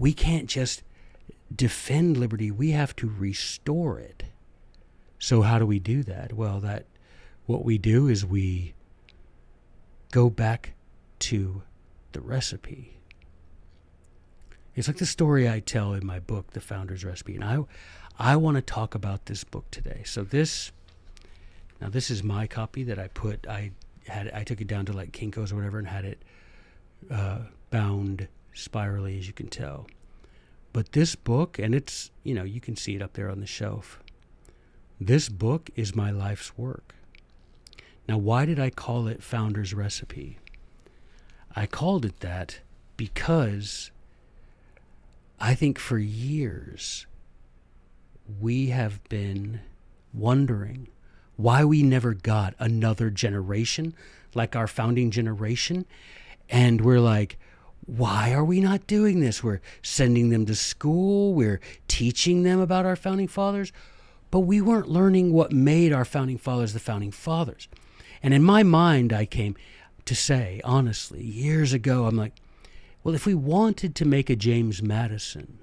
we 0.00 0.14
can't 0.14 0.48
just 0.48 0.82
defend 1.54 2.16
liberty, 2.16 2.50
we 2.50 2.70
have 2.70 2.96
to 2.96 3.12
restore 3.18 3.98
it. 3.98 4.24
So 5.18 5.42
how 5.42 5.58
do 5.58 5.66
we 5.66 5.78
do 5.78 6.02
that? 6.04 6.32
Well, 6.32 6.58
that 6.60 6.86
what 7.44 7.66
we 7.66 7.76
do 7.76 8.08
is 8.08 8.24
we 8.24 8.72
go 10.10 10.30
back 10.30 10.72
to 11.20 11.62
the 12.12 12.22
recipe. 12.22 12.96
It's 14.74 14.88
like 14.88 14.96
the 14.96 15.06
story 15.06 15.46
I 15.46 15.60
tell 15.60 15.92
in 15.92 16.06
my 16.06 16.18
book, 16.18 16.52
The 16.52 16.60
Founder's 16.60 17.04
Recipe, 17.04 17.34
and 17.34 17.44
I 17.44 17.58
I 18.20 18.36
want 18.36 18.56
to 18.56 18.62
talk 18.62 18.94
about 18.94 19.24
this 19.24 19.44
book 19.44 19.64
today. 19.70 20.02
So 20.04 20.22
this 20.22 20.72
now 21.80 21.88
this 21.88 22.10
is 22.10 22.22
my 22.22 22.46
copy 22.46 22.82
that 22.84 22.98
I 22.98 23.08
put 23.08 23.46
I 23.48 23.70
had 24.06 24.30
I 24.34 24.44
took 24.44 24.60
it 24.60 24.66
down 24.66 24.84
to 24.86 24.92
like 24.92 25.12
Kinko's 25.12 25.52
or 25.52 25.56
whatever 25.56 25.78
and 25.78 25.88
had 25.88 26.04
it 26.04 26.22
uh, 27.10 27.38
bound 27.70 28.28
spirally, 28.52 29.18
as 29.18 29.26
you 29.26 29.32
can 29.32 29.48
tell. 29.48 29.86
But 30.74 30.92
this 30.92 31.14
book, 31.16 31.58
and 31.58 31.74
it's, 31.74 32.10
you 32.22 32.34
know, 32.34 32.44
you 32.44 32.60
can 32.60 32.76
see 32.76 32.94
it 32.94 33.02
up 33.02 33.14
there 33.14 33.30
on 33.30 33.40
the 33.40 33.46
shelf. 33.46 34.00
This 35.00 35.30
book 35.30 35.70
is 35.74 35.96
my 35.96 36.10
life's 36.10 36.58
work. 36.58 36.94
Now, 38.06 38.18
why 38.18 38.44
did 38.44 38.60
I 38.60 38.68
call 38.68 39.08
it 39.08 39.22
Founder's 39.22 39.72
Recipe? 39.72 40.38
I 41.56 41.66
called 41.66 42.04
it 42.04 42.20
that 42.20 42.60
because 42.98 43.90
I 45.40 45.54
think 45.54 45.78
for 45.78 45.98
years 45.98 47.06
we 48.38 48.68
have 48.68 49.02
been 49.08 49.60
wondering 50.12 50.88
why 51.36 51.64
we 51.64 51.82
never 51.82 52.14
got 52.14 52.54
another 52.58 53.10
generation 53.10 53.94
like 54.34 54.54
our 54.54 54.66
founding 54.66 55.10
generation. 55.10 55.86
And 56.48 56.80
we're 56.80 57.00
like, 57.00 57.38
why 57.86 58.32
are 58.32 58.44
we 58.44 58.60
not 58.60 58.86
doing 58.86 59.20
this? 59.20 59.42
We're 59.42 59.60
sending 59.82 60.30
them 60.30 60.46
to 60.46 60.54
school, 60.54 61.34
we're 61.34 61.60
teaching 61.88 62.42
them 62.42 62.60
about 62.60 62.86
our 62.86 62.96
founding 62.96 63.28
fathers, 63.28 63.72
but 64.30 64.40
we 64.40 64.60
weren't 64.60 64.88
learning 64.88 65.32
what 65.32 65.52
made 65.52 65.92
our 65.92 66.04
founding 66.04 66.38
fathers 66.38 66.72
the 66.72 66.78
founding 66.78 67.10
fathers. 67.10 67.68
And 68.22 68.34
in 68.34 68.42
my 68.42 68.62
mind, 68.62 69.12
I 69.12 69.24
came 69.24 69.56
to 70.04 70.14
say, 70.14 70.60
honestly, 70.64 71.22
years 71.22 71.72
ago, 71.72 72.06
I'm 72.06 72.16
like, 72.16 72.34
well, 73.02 73.14
if 73.14 73.26
we 73.26 73.34
wanted 73.34 73.94
to 73.96 74.04
make 74.04 74.28
a 74.28 74.36
James 74.36 74.82
Madison, 74.82 75.58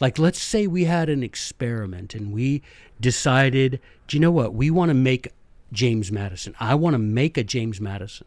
like 0.00 0.18
let's 0.18 0.40
say 0.40 0.66
we 0.66 0.84
had 0.84 1.08
an 1.08 1.22
experiment 1.22 2.14
and 2.14 2.32
we 2.32 2.62
decided, 3.00 3.80
do 4.08 4.16
you 4.16 4.20
know 4.20 4.30
what? 4.30 4.54
We 4.54 4.70
want 4.70 4.90
to 4.90 4.94
make 4.94 5.28
James 5.72 6.12
Madison. 6.12 6.54
I 6.60 6.74
want 6.74 6.94
to 6.94 6.98
make 6.98 7.36
a 7.36 7.44
James 7.44 7.80
Madison. 7.80 8.26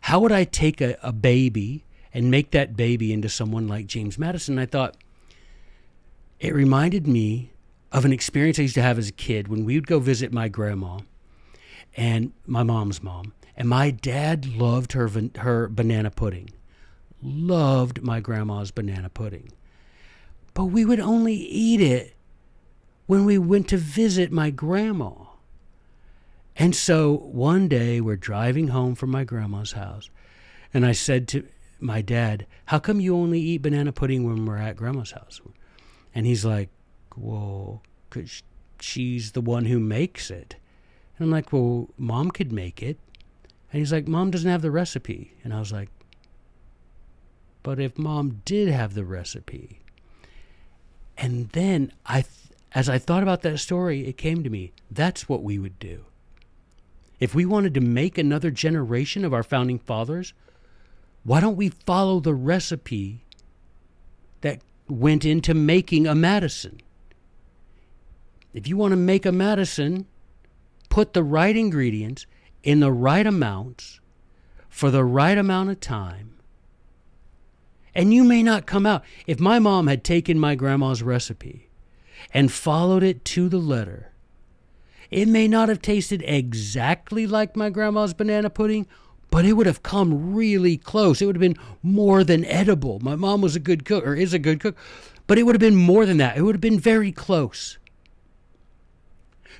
How 0.00 0.20
would 0.20 0.32
I 0.32 0.44
take 0.44 0.80
a, 0.80 0.96
a 1.02 1.12
baby 1.12 1.84
and 2.16 2.30
make 2.30 2.52
that 2.52 2.74
baby 2.74 3.12
into 3.12 3.28
someone 3.28 3.68
like 3.68 3.86
James 3.86 4.18
Madison. 4.18 4.58
I 4.58 4.64
thought 4.64 4.96
it 6.40 6.54
reminded 6.54 7.06
me 7.06 7.50
of 7.92 8.06
an 8.06 8.12
experience 8.12 8.58
I 8.58 8.62
used 8.62 8.74
to 8.76 8.82
have 8.82 8.96
as 8.96 9.10
a 9.10 9.12
kid 9.12 9.48
when 9.48 9.66
we 9.66 9.74
would 9.74 9.86
go 9.86 9.98
visit 9.98 10.32
my 10.32 10.48
grandma 10.48 11.00
and 11.94 12.32
my 12.46 12.62
mom's 12.62 13.02
mom. 13.02 13.34
And 13.54 13.68
my 13.68 13.90
dad 13.90 14.46
loved 14.46 14.92
her 14.92 15.10
her 15.40 15.68
banana 15.68 16.10
pudding. 16.10 16.48
Loved 17.22 18.02
my 18.02 18.20
grandma's 18.20 18.70
banana 18.70 19.10
pudding. 19.10 19.52
But 20.56 20.66
we 20.72 20.86
would 20.86 21.00
only 21.00 21.34
eat 21.34 21.82
it 21.82 22.14
when 23.04 23.26
we 23.26 23.36
went 23.36 23.68
to 23.68 23.76
visit 23.76 24.32
my 24.32 24.48
grandma. 24.48 25.12
And 26.56 26.74
so 26.74 27.14
one 27.14 27.68
day 27.68 28.00
we're 28.00 28.16
driving 28.16 28.68
home 28.68 28.94
from 28.94 29.10
my 29.10 29.22
grandma's 29.22 29.72
house, 29.72 30.08
and 30.72 30.86
I 30.86 30.92
said 30.92 31.28
to 31.28 31.46
my 31.78 32.00
dad, 32.00 32.46
How 32.64 32.78
come 32.78 33.00
you 33.02 33.14
only 33.14 33.38
eat 33.38 33.60
banana 33.60 33.92
pudding 33.92 34.24
when 34.24 34.46
we're 34.46 34.56
at 34.56 34.76
grandma's 34.76 35.10
house? 35.10 35.42
And 36.14 36.24
he's 36.24 36.46
like, 36.46 36.70
Well, 37.18 37.82
because 38.08 38.42
she's 38.80 39.32
the 39.32 39.42
one 39.42 39.66
who 39.66 39.78
makes 39.78 40.30
it. 40.30 40.56
And 41.18 41.26
I'm 41.26 41.30
like, 41.30 41.52
Well, 41.52 41.90
mom 41.98 42.30
could 42.30 42.50
make 42.50 42.82
it. 42.82 42.98
And 43.70 43.80
he's 43.80 43.92
like, 43.92 44.08
Mom 44.08 44.30
doesn't 44.30 44.50
have 44.50 44.62
the 44.62 44.70
recipe. 44.70 45.34
And 45.44 45.52
I 45.52 45.58
was 45.58 45.70
like, 45.70 45.90
But 47.62 47.78
if 47.78 47.98
mom 47.98 48.40
did 48.46 48.68
have 48.68 48.94
the 48.94 49.04
recipe. 49.04 49.82
And 51.18 51.48
then 51.50 51.92
I, 52.04 52.24
as 52.72 52.88
I 52.88 52.98
thought 52.98 53.22
about 53.22 53.42
that 53.42 53.58
story, 53.58 54.06
it 54.06 54.16
came 54.16 54.42
to 54.42 54.50
me 54.50 54.72
that's 54.90 55.28
what 55.28 55.42
we 55.42 55.58
would 55.58 55.78
do. 55.78 56.04
If 57.18 57.34
we 57.34 57.46
wanted 57.46 57.74
to 57.74 57.80
make 57.80 58.18
another 58.18 58.50
generation 58.50 59.24
of 59.24 59.32
our 59.32 59.42
founding 59.42 59.78
fathers, 59.78 60.34
why 61.24 61.40
don't 61.40 61.56
we 61.56 61.70
follow 61.70 62.20
the 62.20 62.34
recipe 62.34 63.24
that 64.42 64.60
went 64.88 65.24
into 65.24 65.54
making 65.54 66.06
a 66.06 66.14
Madison? 66.14 66.80
If 68.52 68.68
you 68.68 68.76
want 68.76 68.92
to 68.92 68.96
make 68.96 69.26
a 69.26 69.32
Madison, 69.32 70.06
put 70.88 71.14
the 71.14 71.24
right 71.24 71.56
ingredients 71.56 72.26
in 72.62 72.80
the 72.80 72.92
right 72.92 73.26
amounts 73.26 74.00
for 74.68 74.90
the 74.90 75.04
right 75.04 75.38
amount 75.38 75.70
of 75.70 75.80
time. 75.80 76.35
And 77.96 78.12
you 78.12 78.24
may 78.24 78.42
not 78.42 78.66
come 78.66 78.84
out. 78.84 79.02
If 79.26 79.40
my 79.40 79.58
mom 79.58 79.86
had 79.86 80.04
taken 80.04 80.38
my 80.38 80.54
grandma's 80.54 81.02
recipe 81.02 81.70
and 82.34 82.52
followed 82.52 83.02
it 83.02 83.24
to 83.24 83.48
the 83.48 83.56
letter, 83.56 84.12
it 85.10 85.28
may 85.28 85.48
not 85.48 85.70
have 85.70 85.80
tasted 85.80 86.22
exactly 86.26 87.26
like 87.26 87.56
my 87.56 87.70
grandma's 87.70 88.12
banana 88.12 88.50
pudding, 88.50 88.86
but 89.30 89.46
it 89.46 89.54
would 89.54 89.66
have 89.66 89.82
come 89.82 90.34
really 90.34 90.76
close. 90.76 91.22
It 91.22 91.26
would 91.26 91.36
have 91.36 91.40
been 91.40 91.56
more 91.82 92.22
than 92.22 92.44
edible. 92.44 93.00
My 93.00 93.16
mom 93.16 93.40
was 93.40 93.56
a 93.56 93.60
good 93.60 93.86
cook, 93.86 94.06
or 94.06 94.14
is 94.14 94.34
a 94.34 94.38
good 94.38 94.60
cook, 94.60 94.76
but 95.26 95.38
it 95.38 95.44
would 95.44 95.54
have 95.54 95.60
been 95.60 95.74
more 95.74 96.04
than 96.04 96.18
that. 96.18 96.36
It 96.36 96.42
would 96.42 96.54
have 96.54 96.60
been 96.60 96.78
very 96.78 97.12
close. 97.12 97.78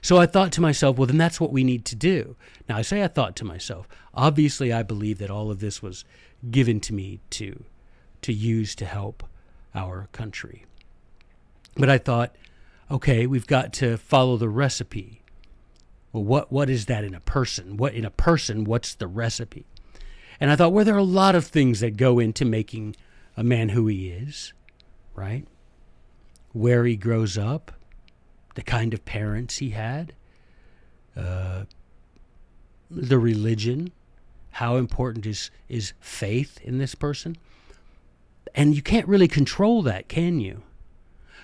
So 0.02 0.18
I 0.18 0.26
thought 0.26 0.52
to 0.52 0.60
myself, 0.60 0.98
well, 0.98 1.06
then 1.06 1.16
that's 1.16 1.40
what 1.40 1.52
we 1.52 1.64
need 1.64 1.86
to 1.86 1.96
do. 1.96 2.36
Now, 2.68 2.76
I 2.76 2.82
say 2.82 3.02
I 3.02 3.08
thought 3.08 3.34
to 3.36 3.46
myself. 3.46 3.88
Obviously, 4.12 4.74
I 4.74 4.82
believe 4.82 5.16
that 5.18 5.30
all 5.30 5.50
of 5.50 5.60
this 5.60 5.80
was 5.80 6.04
given 6.50 6.80
to 6.80 6.92
me 6.92 7.20
to, 7.30 7.64
to 8.26 8.32
use 8.32 8.74
to 8.74 8.84
help 8.84 9.22
our 9.72 10.08
country. 10.10 10.64
But 11.76 11.88
I 11.88 11.98
thought, 11.98 12.34
okay, 12.90 13.24
we've 13.24 13.46
got 13.46 13.72
to 13.74 13.96
follow 13.96 14.36
the 14.36 14.48
recipe. 14.48 15.22
Well, 16.12 16.24
what 16.24 16.50
what 16.50 16.68
is 16.68 16.86
that 16.86 17.04
in 17.04 17.14
a 17.14 17.20
person? 17.20 17.76
What 17.76 17.94
in 17.94 18.04
a 18.04 18.10
person? 18.10 18.64
What's 18.64 18.94
the 18.94 19.06
recipe? 19.06 19.64
And 20.40 20.50
I 20.50 20.56
thought, 20.56 20.72
well, 20.72 20.84
there 20.84 20.96
are 20.96 20.98
a 20.98 21.04
lot 21.04 21.36
of 21.36 21.46
things 21.46 21.78
that 21.80 21.96
go 21.96 22.18
into 22.18 22.44
making 22.44 22.96
a 23.36 23.44
man 23.44 23.68
who 23.68 23.86
he 23.86 24.08
is, 24.08 24.52
right? 25.14 25.46
Where 26.52 26.84
he 26.84 26.96
grows 26.96 27.38
up, 27.38 27.70
the 28.56 28.62
kind 28.62 28.92
of 28.92 29.04
parents 29.04 29.58
he 29.58 29.70
had, 29.70 30.14
uh, 31.16 31.64
the 32.90 33.18
religion, 33.18 33.92
how 34.50 34.76
important 34.76 35.26
is 35.26 35.52
is 35.68 35.92
faith 36.00 36.58
in 36.64 36.78
this 36.78 36.96
person, 36.96 37.36
and 38.56 38.74
you 38.74 38.80
can't 38.82 39.06
really 39.06 39.28
control 39.28 39.82
that, 39.82 40.08
can 40.08 40.40
you? 40.40 40.62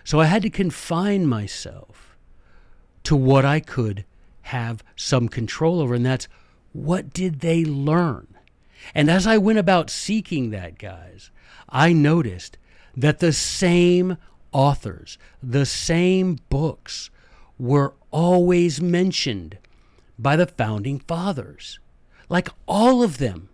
So 0.02 0.18
I 0.18 0.24
had 0.24 0.42
to 0.42 0.50
confine 0.50 1.26
myself 1.26 2.16
to 3.04 3.14
what 3.14 3.44
I 3.44 3.60
could 3.60 4.04
have 4.42 4.82
some 4.96 5.28
control 5.28 5.80
over, 5.80 5.94
and 5.94 6.06
that's 6.06 6.26
what 6.72 7.12
did 7.12 7.40
they 7.40 7.64
learn? 7.64 8.26
And 8.94 9.10
as 9.10 9.26
I 9.26 9.38
went 9.38 9.58
about 9.58 9.90
seeking 9.90 10.50
that, 10.50 10.78
guys, 10.78 11.30
I 11.68 11.92
noticed 11.92 12.56
that 12.96 13.20
the 13.20 13.32
same 13.32 14.16
authors, 14.50 15.18
the 15.42 15.66
same 15.66 16.38
books 16.48 17.10
were 17.58 17.94
always 18.10 18.80
mentioned 18.80 19.58
by 20.18 20.36
the 20.36 20.46
founding 20.46 20.98
fathers, 20.98 21.78
like 22.28 22.48
all 22.66 23.02
of 23.02 23.18
them. 23.18 23.50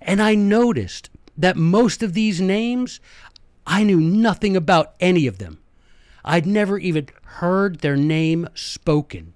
And 0.00 0.20
I 0.20 0.34
noticed 0.34 1.10
that 1.36 1.56
most 1.56 2.02
of 2.02 2.14
these 2.14 2.40
names, 2.40 3.00
I 3.66 3.82
knew 3.82 4.00
nothing 4.00 4.56
about 4.56 4.94
any 5.00 5.26
of 5.26 5.38
them. 5.38 5.58
I'd 6.24 6.46
never 6.46 6.78
even 6.78 7.08
heard 7.22 7.80
their 7.80 7.96
name 7.96 8.48
spoken. 8.54 9.34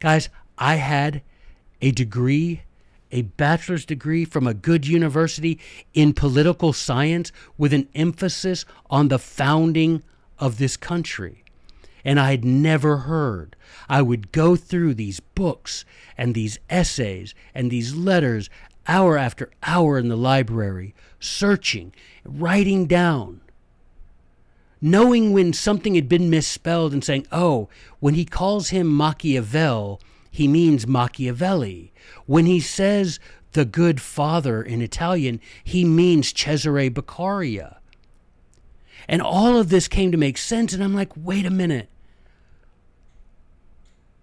Guys, 0.00 0.28
I 0.58 0.76
had 0.76 1.22
a 1.80 1.90
degree, 1.90 2.62
a 3.10 3.22
bachelor's 3.22 3.84
degree 3.84 4.24
from 4.24 4.46
a 4.46 4.54
good 4.54 4.86
university 4.86 5.58
in 5.94 6.12
political 6.12 6.72
science 6.72 7.32
with 7.56 7.72
an 7.72 7.88
emphasis 7.94 8.64
on 8.90 9.08
the 9.08 9.18
founding 9.18 10.02
of 10.38 10.58
this 10.58 10.76
country. 10.76 11.44
And 12.04 12.18
I 12.18 12.32
had 12.32 12.44
never 12.44 12.98
heard. 12.98 13.54
I 13.88 14.02
would 14.02 14.32
go 14.32 14.56
through 14.56 14.94
these 14.94 15.20
books 15.20 15.84
and 16.18 16.34
these 16.34 16.58
essays 16.68 17.34
and 17.54 17.70
these 17.70 17.94
letters 17.94 18.50
hour 18.88 19.16
after 19.18 19.50
hour 19.62 19.98
in 19.98 20.08
the 20.08 20.16
library, 20.16 20.94
searching, 21.20 21.92
writing 22.24 22.86
down 22.86 23.42
knowing 24.82 25.32
when 25.32 25.52
something 25.52 25.94
had 25.94 26.08
been 26.08 26.28
misspelled 26.28 26.92
and 26.92 27.04
saying, 27.04 27.24
oh, 27.30 27.68
when 28.00 28.14
he 28.14 28.24
calls 28.24 28.70
him 28.70 28.88
Machiavel, 28.88 30.00
he 30.28 30.48
means 30.48 30.86
Machiavelli. 30.86 31.92
When 32.26 32.46
he 32.46 32.58
says 32.58 33.20
the 33.52 33.64
good 33.64 34.00
father 34.00 34.60
in 34.60 34.82
Italian, 34.82 35.40
he 35.62 35.84
means 35.84 36.32
Cesare 36.32 36.90
Beccaria. 36.90 37.76
And 39.08 39.22
all 39.22 39.56
of 39.56 39.68
this 39.68 39.88
came 39.88 40.10
to 40.10 40.18
make 40.18 40.36
sense, 40.36 40.72
and 40.72 40.82
I'm 40.82 40.94
like, 40.94 41.12
wait 41.16 41.46
a 41.46 41.50
minute. 41.50 41.88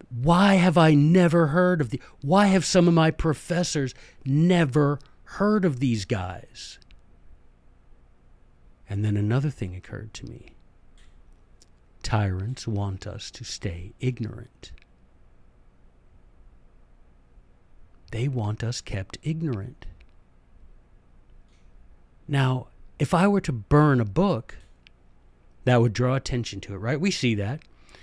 Why 0.09 0.55
have 0.55 0.77
I 0.77 0.95
never 0.95 1.47
heard 1.47 1.81
of 1.81 1.91
the 1.91 2.01
why 2.21 2.47
have 2.47 2.65
some 2.65 2.87
of 2.87 2.93
my 2.93 3.11
professors 3.11 3.93
never 4.25 4.99
heard 5.23 5.65
of 5.65 5.79
these 5.79 6.05
guys? 6.05 6.79
And 8.89 9.05
then 9.05 9.15
another 9.15 9.51
thing 9.51 9.75
occurred 9.75 10.13
to 10.15 10.25
me. 10.25 10.55
Tyrants 12.01 12.67
want 12.67 13.05
us 13.05 13.29
to 13.31 13.43
stay 13.43 13.93
ignorant. 13.99 14.71
They 18.11 18.27
want 18.27 18.63
us 18.63 18.81
kept 18.81 19.19
ignorant. 19.21 19.85
Now, 22.27 22.67
if 22.97 23.13
I 23.13 23.27
were 23.27 23.41
to 23.41 23.51
burn 23.51 24.01
a 24.01 24.05
book, 24.05 24.57
that 25.65 25.81
would 25.81 25.93
draw 25.93 26.15
attention 26.15 26.61
to 26.61 26.73
it, 26.73 26.77
right? 26.77 26.99
We 26.99 27.11
see 27.11 27.35
that. 27.35 27.61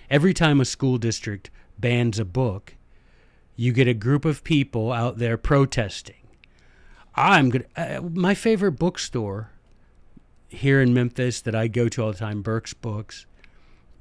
Every 0.09 0.33
time 0.33 0.61
a 0.61 0.65
school 0.65 0.99
district 0.99 1.51
bans 1.79 2.19
a 2.19 2.25
book, 2.25 2.75
you 3.57 3.73
get 3.73 3.89
a 3.89 3.95
group 3.95 4.25
of 4.25 4.45
people 4.45 4.93
out 4.93 5.19
there 5.19 5.37
protesting. 5.37 6.15
I'm 7.15 7.53
to, 7.53 7.65
uh, 7.77 8.03
my 8.03 8.35
favorite 8.35 8.73
bookstore 8.73 9.51
here 10.49 10.81
in 10.81 10.93
Memphis 10.93 11.41
that 11.41 11.55
I 11.55 11.69
go 11.69 11.89
to 11.89 12.03
all 12.03 12.13
the 12.13 12.19
time, 12.19 12.43
Burke's 12.43 12.75
Books, 12.75 13.27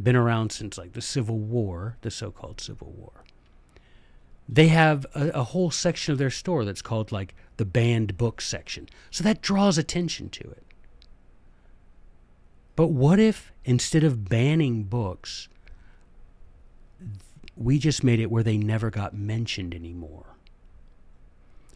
been 0.01 0.15
around 0.15 0.51
since 0.51 0.77
like 0.77 0.93
the 0.93 1.01
Civil 1.01 1.39
War, 1.39 1.97
the 2.01 2.11
so 2.11 2.31
called 2.31 2.59
Civil 2.59 2.91
War. 2.91 3.23
They 4.47 4.67
have 4.67 5.05
a, 5.15 5.29
a, 5.29 5.43
whole 5.43 5.71
section 5.71 6.11
of 6.11 6.19
their 6.19 6.29
store 6.29 6.65
that's 6.65 6.81
called 6.81 7.11
like 7.11 7.33
the 7.57 7.65
banned 7.65 8.17
book 8.17 8.41
section. 8.41 8.87
So 9.09 9.23
that 9.23 9.41
draws 9.41 9.77
attention 9.77 10.29
to 10.29 10.41
it. 10.41 10.63
But 12.75 12.87
what 12.87 13.19
if 13.19 13.51
instead 13.63 14.03
of 14.03 14.29
banning 14.29 14.83
books, 14.83 15.47
we 17.55 17.79
just 17.79 18.03
made 18.03 18.19
it 18.19 18.31
where 18.31 18.43
they 18.43 18.57
never 18.57 18.89
got 18.89 19.13
mentioned 19.13 19.73
anymore? 19.73 20.35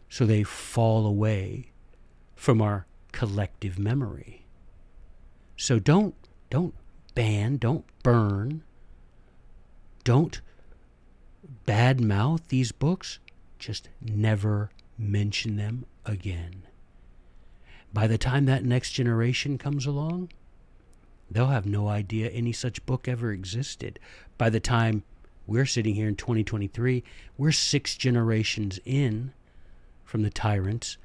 So 0.10 0.26
they 0.26 0.44
fall 0.44 1.06
away 1.06 1.72
from 2.36 2.62
our 2.62 2.86
collective 3.12 3.78
memory. 3.78 4.46
So 5.56 5.80
don't 5.80 6.16
don't 6.50 6.74
ban, 7.16 7.58
don't 7.58 7.86
burn, 8.02 8.64
don't 10.04 10.42
badmouth 11.68 12.48
these 12.48 12.72
books. 12.72 13.20
Just 13.60 13.90
never 14.02 14.72
mention 14.98 15.58
them 15.58 15.86
again. 16.06 16.64
By 17.94 18.08
the 18.08 18.18
time 18.18 18.46
that 18.46 18.64
next 18.64 18.92
generation 18.92 19.58
comes 19.58 19.86
along, 19.86 20.30
they'll 21.30 21.48
have 21.48 21.66
no 21.66 21.88
idea 21.88 22.30
any 22.30 22.54
such 22.54 22.86
book 22.86 23.08
ever 23.08 23.32
existed. 23.32 24.00
By 24.38 24.50
the 24.50 24.60
time 24.60 25.04
we're 25.50 25.66
sitting 25.66 25.96
here 25.96 26.08
in 26.08 26.16
2023, 26.16 27.04
we're 27.36 27.52
six 27.52 27.98
generations 27.98 28.80
in 28.86 29.34
from 30.04 30.22
the 30.22 30.30
tyrants 30.30 30.98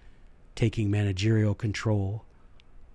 taking 0.55 0.91
managerial 0.91 1.55
control 1.55 2.25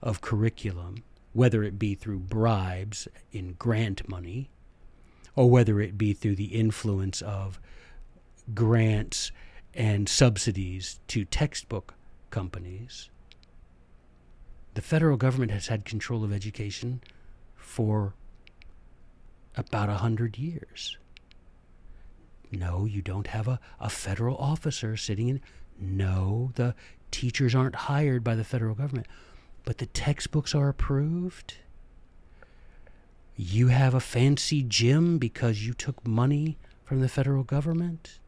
of 0.02 0.22
curriculum, 0.22 1.04
whether 1.34 1.64
it 1.64 1.80
be 1.80 1.96
through 1.96 2.20
bribes 2.20 3.08
in 3.32 3.54
grant 3.54 4.08
money 4.08 4.52
or 5.36 5.50
whether 5.50 5.80
it 5.80 5.98
be 5.98 6.14
through 6.14 6.36
the 6.36 6.54
influence 6.56 7.22
of 7.24 7.60
grants 8.54 9.32
and 9.74 10.08
subsidies 10.08 11.00
to 11.08 11.26
textbook 11.26 11.96
companies. 12.30 13.10
The 14.76 14.82
federal 14.82 15.18
government 15.18 15.52
has 15.52 15.68
had 15.68 15.84
control 15.84 16.24
of 16.24 16.32
education 16.32 17.02
for 17.56 18.14
about 19.56 19.90
a 19.90 19.96
hundred 19.96 20.38
years. 20.38 20.98
No, 22.52 22.86
you 22.86 23.02
don't 23.02 23.28
have 23.28 23.48
a, 23.48 23.60
a 23.80 23.90
federal 23.90 24.38
officer 24.38 24.98
sitting 24.98 25.28
in. 25.28 25.42
No, 25.80 26.52
the 26.56 26.76
teachers 27.12 27.56
aren't 27.56 27.76
hired 27.76 28.24
by 28.24 28.36
the 28.36 28.44
federal 28.44 28.76
government, 28.76 29.08
but 29.66 29.78
the 29.78 29.86
textbooks 29.86 30.56
are 30.56 30.70
approved. 30.70 31.56
You 33.36 33.68
have 33.68 33.94
a 33.94 34.00
fancy 34.00 34.64
gym 34.64 35.18
because 35.18 35.66
you 35.66 35.74
took 35.74 36.06
money 36.06 36.58
from 36.84 37.02
the 37.02 37.08
federal 37.08 37.44
government. 37.44 38.20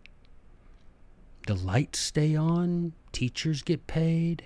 The 1.47 1.55
lights 1.55 1.99
stay 1.99 2.35
on, 2.35 2.93
teachers 3.11 3.63
get 3.63 3.87
paid. 3.87 4.45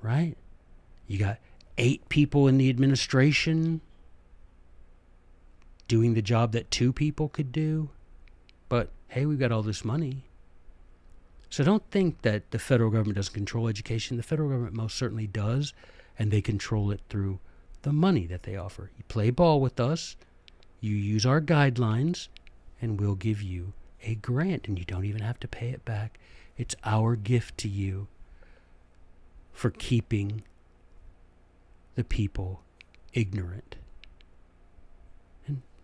Right? 0.00 0.36
You 1.06 1.18
got 1.18 1.38
eight 1.76 2.08
people 2.08 2.48
in 2.48 2.58
the 2.58 2.70
administration 2.70 3.80
doing 5.88 6.14
the 6.14 6.22
job 6.22 6.52
that 6.52 6.70
two 6.70 6.92
people 6.92 7.28
could 7.28 7.52
do. 7.52 7.90
But 8.68 8.90
hey, 9.08 9.26
we've 9.26 9.38
got 9.38 9.52
all 9.52 9.62
this 9.62 9.84
money. 9.84 10.24
So 11.48 11.64
don't 11.64 11.88
think 11.90 12.22
that 12.22 12.50
the 12.50 12.58
federal 12.58 12.90
government 12.90 13.16
doesn't 13.16 13.34
control 13.34 13.68
education. 13.68 14.16
The 14.16 14.22
federal 14.22 14.50
government 14.50 14.74
most 14.74 14.96
certainly 14.96 15.26
does, 15.26 15.72
and 16.18 16.30
they 16.30 16.42
control 16.42 16.90
it 16.90 17.00
through 17.08 17.38
the 17.82 17.92
money 17.92 18.26
that 18.26 18.42
they 18.42 18.56
offer. 18.56 18.90
You 18.96 19.04
play 19.08 19.30
ball 19.30 19.60
with 19.60 19.78
us, 19.78 20.16
you 20.80 20.94
use 20.94 21.24
our 21.24 21.40
guidelines, 21.40 22.28
and 22.82 23.00
we'll 23.00 23.14
give 23.14 23.40
you 23.40 23.72
a 24.02 24.16
grant, 24.16 24.66
and 24.66 24.78
you 24.78 24.84
don't 24.84 25.04
even 25.04 25.22
have 25.22 25.40
to 25.40 25.48
pay 25.48 25.70
it 25.70 25.84
back. 25.84 26.18
It's 26.58 26.74
our 26.84 27.16
gift 27.16 27.58
to 27.58 27.68
you 27.68 28.08
for 29.52 29.70
keeping 29.70 30.42
the 31.94 32.04
people 32.04 32.62
ignorant. 33.12 33.76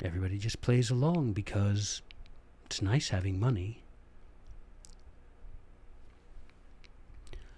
Everybody 0.03 0.37
just 0.37 0.61
plays 0.61 0.91
along 0.91 1.33
because 1.33 2.03
it's 2.67 2.83
nice 2.83 3.11
having 3.11 3.39
money. 3.39 3.85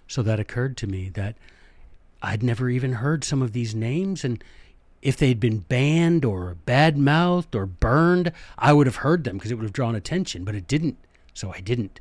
So 0.07 0.21
that 0.21 0.39
occurred 0.39 0.77
to 0.77 0.87
me 0.87 1.09
that 1.09 1.35
I'd 2.21 2.43
never 2.43 2.69
even 2.69 2.93
heard 2.93 3.23
some 3.23 3.41
of 3.41 3.53
these 3.53 3.73
names, 3.73 4.23
and 4.23 4.43
if 5.01 5.17
they'd 5.17 5.39
been 5.39 5.59
banned 5.59 6.23
or 6.23 6.55
bad 6.65 6.97
mouthed 6.97 7.55
or 7.55 7.65
burned, 7.65 8.31
I 8.59 8.73
would 8.73 8.85
have 8.85 8.97
heard 8.97 9.23
them 9.23 9.37
because 9.37 9.51
it 9.51 9.55
would 9.55 9.63
have 9.63 9.73
drawn 9.73 9.95
attention, 9.95 10.43
but 10.43 10.53
it 10.53 10.67
didn't, 10.67 10.97
so 11.33 11.51
I 11.51 11.61
didn't. 11.61 11.99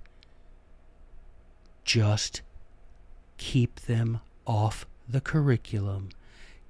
Just 1.84 2.42
keep 3.38 3.80
them 3.80 4.20
off 4.46 4.86
the 5.08 5.20
curriculum, 5.20 6.10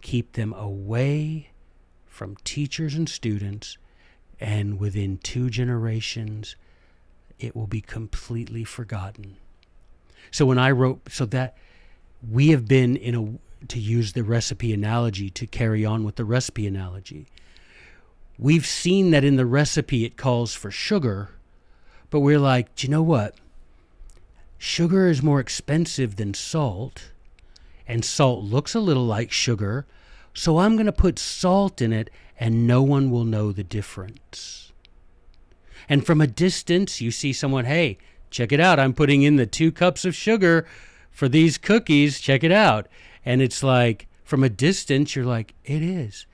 keep 0.00 0.32
them 0.32 0.52
away 0.52 1.50
from 2.14 2.36
teachers 2.44 2.94
and 2.94 3.08
students, 3.08 3.76
and 4.38 4.78
within 4.78 5.18
two 5.18 5.50
generations, 5.50 6.54
it 7.40 7.56
will 7.56 7.66
be 7.66 7.80
completely 7.80 8.62
forgotten. 8.62 9.36
So 10.30 10.46
when 10.46 10.58
I 10.58 10.70
wrote, 10.70 11.10
so 11.10 11.26
that 11.26 11.56
we 12.30 12.50
have 12.50 12.68
been 12.68 12.94
in 12.94 13.14
a, 13.16 13.66
to 13.66 13.80
use 13.80 14.12
the 14.12 14.22
recipe 14.22 14.72
analogy, 14.72 15.28
to 15.30 15.46
carry 15.46 15.84
on 15.84 16.04
with 16.04 16.14
the 16.14 16.24
recipe 16.24 16.68
analogy, 16.68 17.26
we've 18.38 18.66
seen 18.66 19.10
that 19.10 19.24
in 19.24 19.34
the 19.34 19.44
recipe 19.44 20.04
it 20.04 20.16
calls 20.16 20.54
for 20.54 20.70
sugar, 20.70 21.30
but 22.10 22.20
we're 22.20 22.38
like, 22.38 22.76
do 22.76 22.86
you 22.86 22.92
know 22.92 23.02
what? 23.02 23.34
Sugar 24.56 25.08
is 25.08 25.20
more 25.20 25.40
expensive 25.40 26.14
than 26.14 26.32
salt, 26.32 27.10
and 27.88 28.04
salt 28.04 28.44
looks 28.44 28.72
a 28.72 28.80
little 28.80 29.04
like 29.04 29.32
sugar, 29.32 29.84
so 30.34 30.58
I'm 30.58 30.74
going 30.74 30.86
to 30.86 30.92
put 30.92 31.18
salt 31.18 31.80
in 31.80 31.92
it 31.92 32.10
and 32.38 32.66
no 32.66 32.82
one 32.82 33.10
will 33.10 33.24
know 33.24 33.52
the 33.52 33.64
difference. 33.64 34.72
And 35.88 36.04
from 36.04 36.20
a 36.20 36.26
distance, 36.26 37.00
you 37.00 37.10
see 37.10 37.32
someone, 37.32 37.64
hey, 37.64 37.98
check 38.30 38.50
it 38.50 38.60
out. 38.60 38.80
I'm 38.80 38.92
putting 38.92 39.22
in 39.22 39.36
the 39.36 39.46
two 39.46 39.70
cups 39.70 40.04
of 40.04 40.14
sugar 40.14 40.66
for 41.10 41.28
these 41.28 41.56
cookies. 41.56 42.20
Check 42.20 42.42
it 42.42 42.52
out. 42.52 42.88
And 43.24 43.40
it's 43.40 43.62
like, 43.62 44.08
from 44.24 44.42
a 44.42 44.48
distance, 44.48 45.14
you're 45.14 45.24
like, 45.24 45.54
it 45.64 45.82
is. 45.82 46.26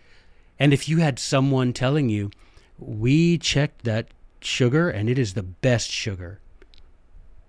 And 0.59 0.73
if 0.73 0.89
you 0.89 0.99
had 0.99 1.19
someone 1.19 1.73
telling 1.73 2.09
you, 2.09 2.31
we 2.79 3.37
checked 3.37 3.85
that 3.85 4.09
sugar 4.41 4.89
and 4.89 5.11
it 5.11 5.19
is 5.19 5.35
the 5.35 5.43
best 5.43 5.91
sugar, 5.91 6.41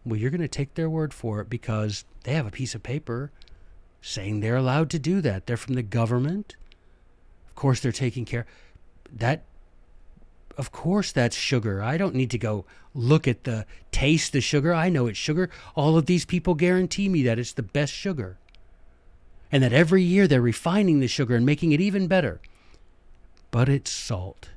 well, 0.03 0.17
you're 0.17 0.31
going 0.31 0.41
to 0.41 0.47
take 0.47 0.73
their 0.73 0.89
word 0.89 1.13
for 1.13 1.39
it 1.39 1.49
because 1.49 2.03
they 2.23 2.33
have 2.33 2.47
a 2.47 2.51
piece 2.51 2.75
of 2.75 2.83
paper 2.83 3.31
saying 4.01 4.39
they're 4.39 4.55
allowed 4.55 4.89
to 4.91 4.99
do 4.99 5.21
that. 5.21 5.45
They're 5.45 5.57
from 5.57 5.75
the 5.75 5.83
government. 5.83 6.55
Of 7.49 7.55
course, 7.55 7.79
they're 7.79 7.91
taking 7.91 8.25
care. 8.25 8.45
That 9.11 9.43
of 10.57 10.71
course 10.71 11.11
that's 11.11 11.35
sugar. 11.35 11.81
I 11.81 11.97
don't 11.97 12.15
need 12.15 12.31
to 12.31 12.37
go 12.37 12.65
look 12.93 13.27
at 13.27 13.45
the 13.45 13.65
taste 13.91 14.33
the 14.33 14.41
sugar. 14.41 14.73
I 14.73 14.89
know 14.89 15.07
it's 15.07 15.17
sugar. 15.17 15.49
All 15.75 15.97
of 15.97 16.05
these 16.05 16.25
people 16.25 16.55
guarantee 16.55 17.09
me 17.09 17.23
that 17.23 17.39
it's 17.39 17.53
the 17.53 17.63
best 17.63 17.93
sugar. 17.93 18.37
And 19.51 19.63
that 19.63 19.73
every 19.73 20.03
year 20.03 20.27
they're 20.27 20.41
refining 20.41 20.99
the 20.99 21.07
sugar 21.07 21.35
and 21.35 21.45
making 21.45 21.71
it 21.71 21.81
even 21.81 22.07
better. 22.07 22.41
But 23.49 23.69
it's 23.69 23.91
salt. 23.91 24.49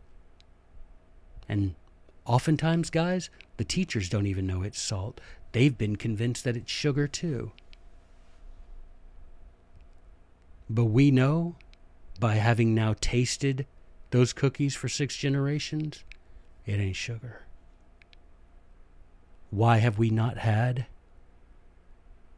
And 1.48 1.74
oftentimes, 2.24 2.90
guys, 2.90 3.28
the 3.56 3.64
teachers 3.64 4.08
don't 4.08 4.26
even 4.26 4.46
know 4.46 4.62
it's 4.62 4.80
salt. 4.80 5.20
They've 5.52 5.76
been 5.76 5.96
convinced 5.96 6.44
that 6.44 6.56
it's 6.56 6.70
sugar 6.70 7.06
too. 7.08 7.52
But 10.68 10.86
we 10.86 11.10
know 11.10 11.56
by 12.18 12.34
having 12.34 12.74
now 12.74 12.94
tasted 13.00 13.66
those 14.10 14.32
cookies 14.32 14.74
for 14.74 14.88
six 14.88 15.16
generations, 15.16 16.04
it 16.64 16.80
ain't 16.80 16.96
sugar. 16.96 17.42
Why 19.50 19.78
have 19.78 19.98
we 19.98 20.10
not 20.10 20.38
had 20.38 20.86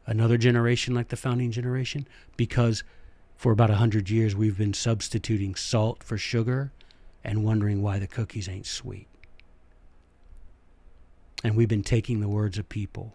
another 0.05 0.37
generation 0.37 0.93
like 0.93 1.07
the 1.09 1.15
founding 1.15 1.51
generation? 1.51 2.07
Because 2.35 2.83
for 3.35 3.51
about 3.51 3.69
a 3.69 3.75
hundred 3.75 4.09
years 4.09 4.35
we've 4.35 4.57
been 4.57 4.73
substituting 4.73 5.55
salt 5.55 6.03
for 6.03 6.17
sugar 6.17 6.71
and 7.23 7.43
wondering 7.43 7.81
why 7.81 7.99
the 7.99 8.07
cookies 8.07 8.49
ain't 8.49 8.65
sweet. 8.65 9.07
And 11.43 11.55
we've 11.55 11.67
been 11.67 11.83
taking 11.83 12.19
the 12.19 12.27
words 12.27 12.57
of 12.57 12.67
people, 12.67 13.13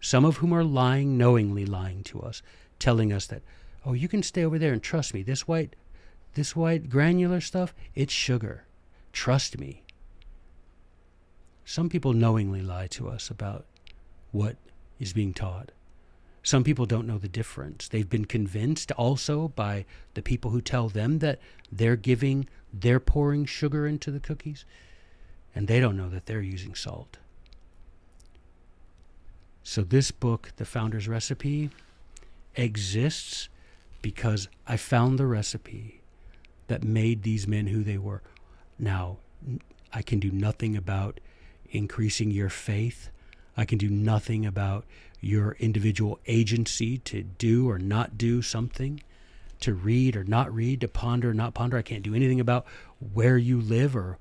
some 0.00 0.24
of 0.24 0.38
whom 0.38 0.52
are 0.52 0.64
lying, 0.64 1.16
knowingly 1.16 1.64
lying 1.64 2.02
to 2.04 2.20
us, 2.20 2.42
telling 2.78 3.12
us 3.12 3.26
that, 3.28 3.42
oh, 3.84 3.92
you 3.92 4.08
can 4.08 4.22
stay 4.22 4.44
over 4.44 4.58
there 4.58 4.72
and 4.72 4.82
trust 4.82 5.14
me, 5.14 5.22
this 5.22 5.46
white 5.46 5.76
this 6.34 6.56
white 6.56 6.90
granular 6.90 7.40
stuff, 7.40 7.74
it's 7.94 8.12
sugar. 8.12 8.64
Trust 9.12 9.58
me. 9.58 9.82
Some 11.64 11.88
people 11.88 12.12
knowingly 12.12 12.60
lie 12.60 12.88
to 12.88 13.08
us 13.08 13.30
about 13.30 13.66
what 14.32 14.56
is 14.98 15.12
being 15.12 15.32
taught. 15.32 15.70
Some 16.42 16.62
people 16.62 16.84
don't 16.84 17.06
know 17.06 17.18
the 17.18 17.28
difference. 17.28 17.88
They've 17.88 18.08
been 18.08 18.26
convinced 18.26 18.92
also 18.92 19.48
by 19.48 19.86
the 20.12 20.22
people 20.22 20.50
who 20.50 20.60
tell 20.60 20.88
them 20.88 21.20
that 21.20 21.38
they're 21.72 21.96
giving, 21.96 22.48
they're 22.72 23.00
pouring 23.00 23.46
sugar 23.46 23.86
into 23.86 24.10
the 24.10 24.20
cookies, 24.20 24.66
and 25.54 25.68
they 25.68 25.80
don't 25.80 25.96
know 25.96 26.10
that 26.10 26.26
they're 26.26 26.42
using 26.42 26.74
salt. 26.74 27.16
So, 29.62 29.82
this 29.82 30.10
book, 30.10 30.52
The 30.56 30.66
Founder's 30.66 31.08
Recipe, 31.08 31.70
exists 32.56 33.48
because 34.04 34.48
I 34.66 34.76
found 34.76 35.18
the 35.18 35.26
recipe 35.26 36.02
that 36.66 36.84
made 36.84 37.22
these 37.22 37.48
men 37.48 37.68
who 37.68 37.82
they 37.82 37.96
were. 37.96 38.20
Now, 38.78 39.16
I 39.94 40.02
can 40.02 40.20
do 40.20 40.30
nothing 40.30 40.76
about 40.76 41.20
increasing 41.70 42.30
your 42.30 42.50
faith. 42.50 43.08
I 43.56 43.64
can 43.64 43.78
do 43.78 43.88
nothing 43.88 44.44
about 44.44 44.84
your 45.22 45.52
individual 45.58 46.18
agency 46.26 46.98
to 46.98 47.22
do 47.22 47.70
or 47.70 47.78
not 47.78 48.18
do 48.18 48.42
something, 48.42 49.00
to 49.60 49.72
read 49.72 50.16
or 50.16 50.24
not 50.24 50.54
read, 50.54 50.82
to 50.82 50.88
ponder 50.88 51.30
or 51.30 51.34
not 51.34 51.54
ponder. 51.54 51.78
I 51.78 51.82
can't 51.82 52.02
do 52.02 52.14
anything 52.14 52.40
about 52.40 52.66
where 53.14 53.38
you 53.38 53.58
live 53.58 53.96
or 53.96 54.18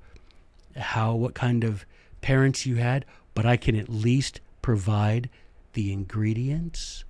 how, 0.78 1.14
what 1.14 1.34
kind 1.34 1.66
of 1.66 1.86
parents 2.22 2.66
you 2.66 2.78
had, 2.78 3.04
but 3.34 3.46
I 3.46 3.58
can 3.58 3.76
at 3.76 3.90
least 3.90 4.40
provide 4.62 5.30
the 5.74 5.92
ingredients 5.92 7.04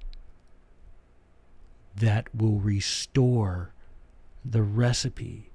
that 1.95 2.33
will 2.35 2.59
restore 2.59 3.73
the 4.43 4.63
recipe 4.63 5.51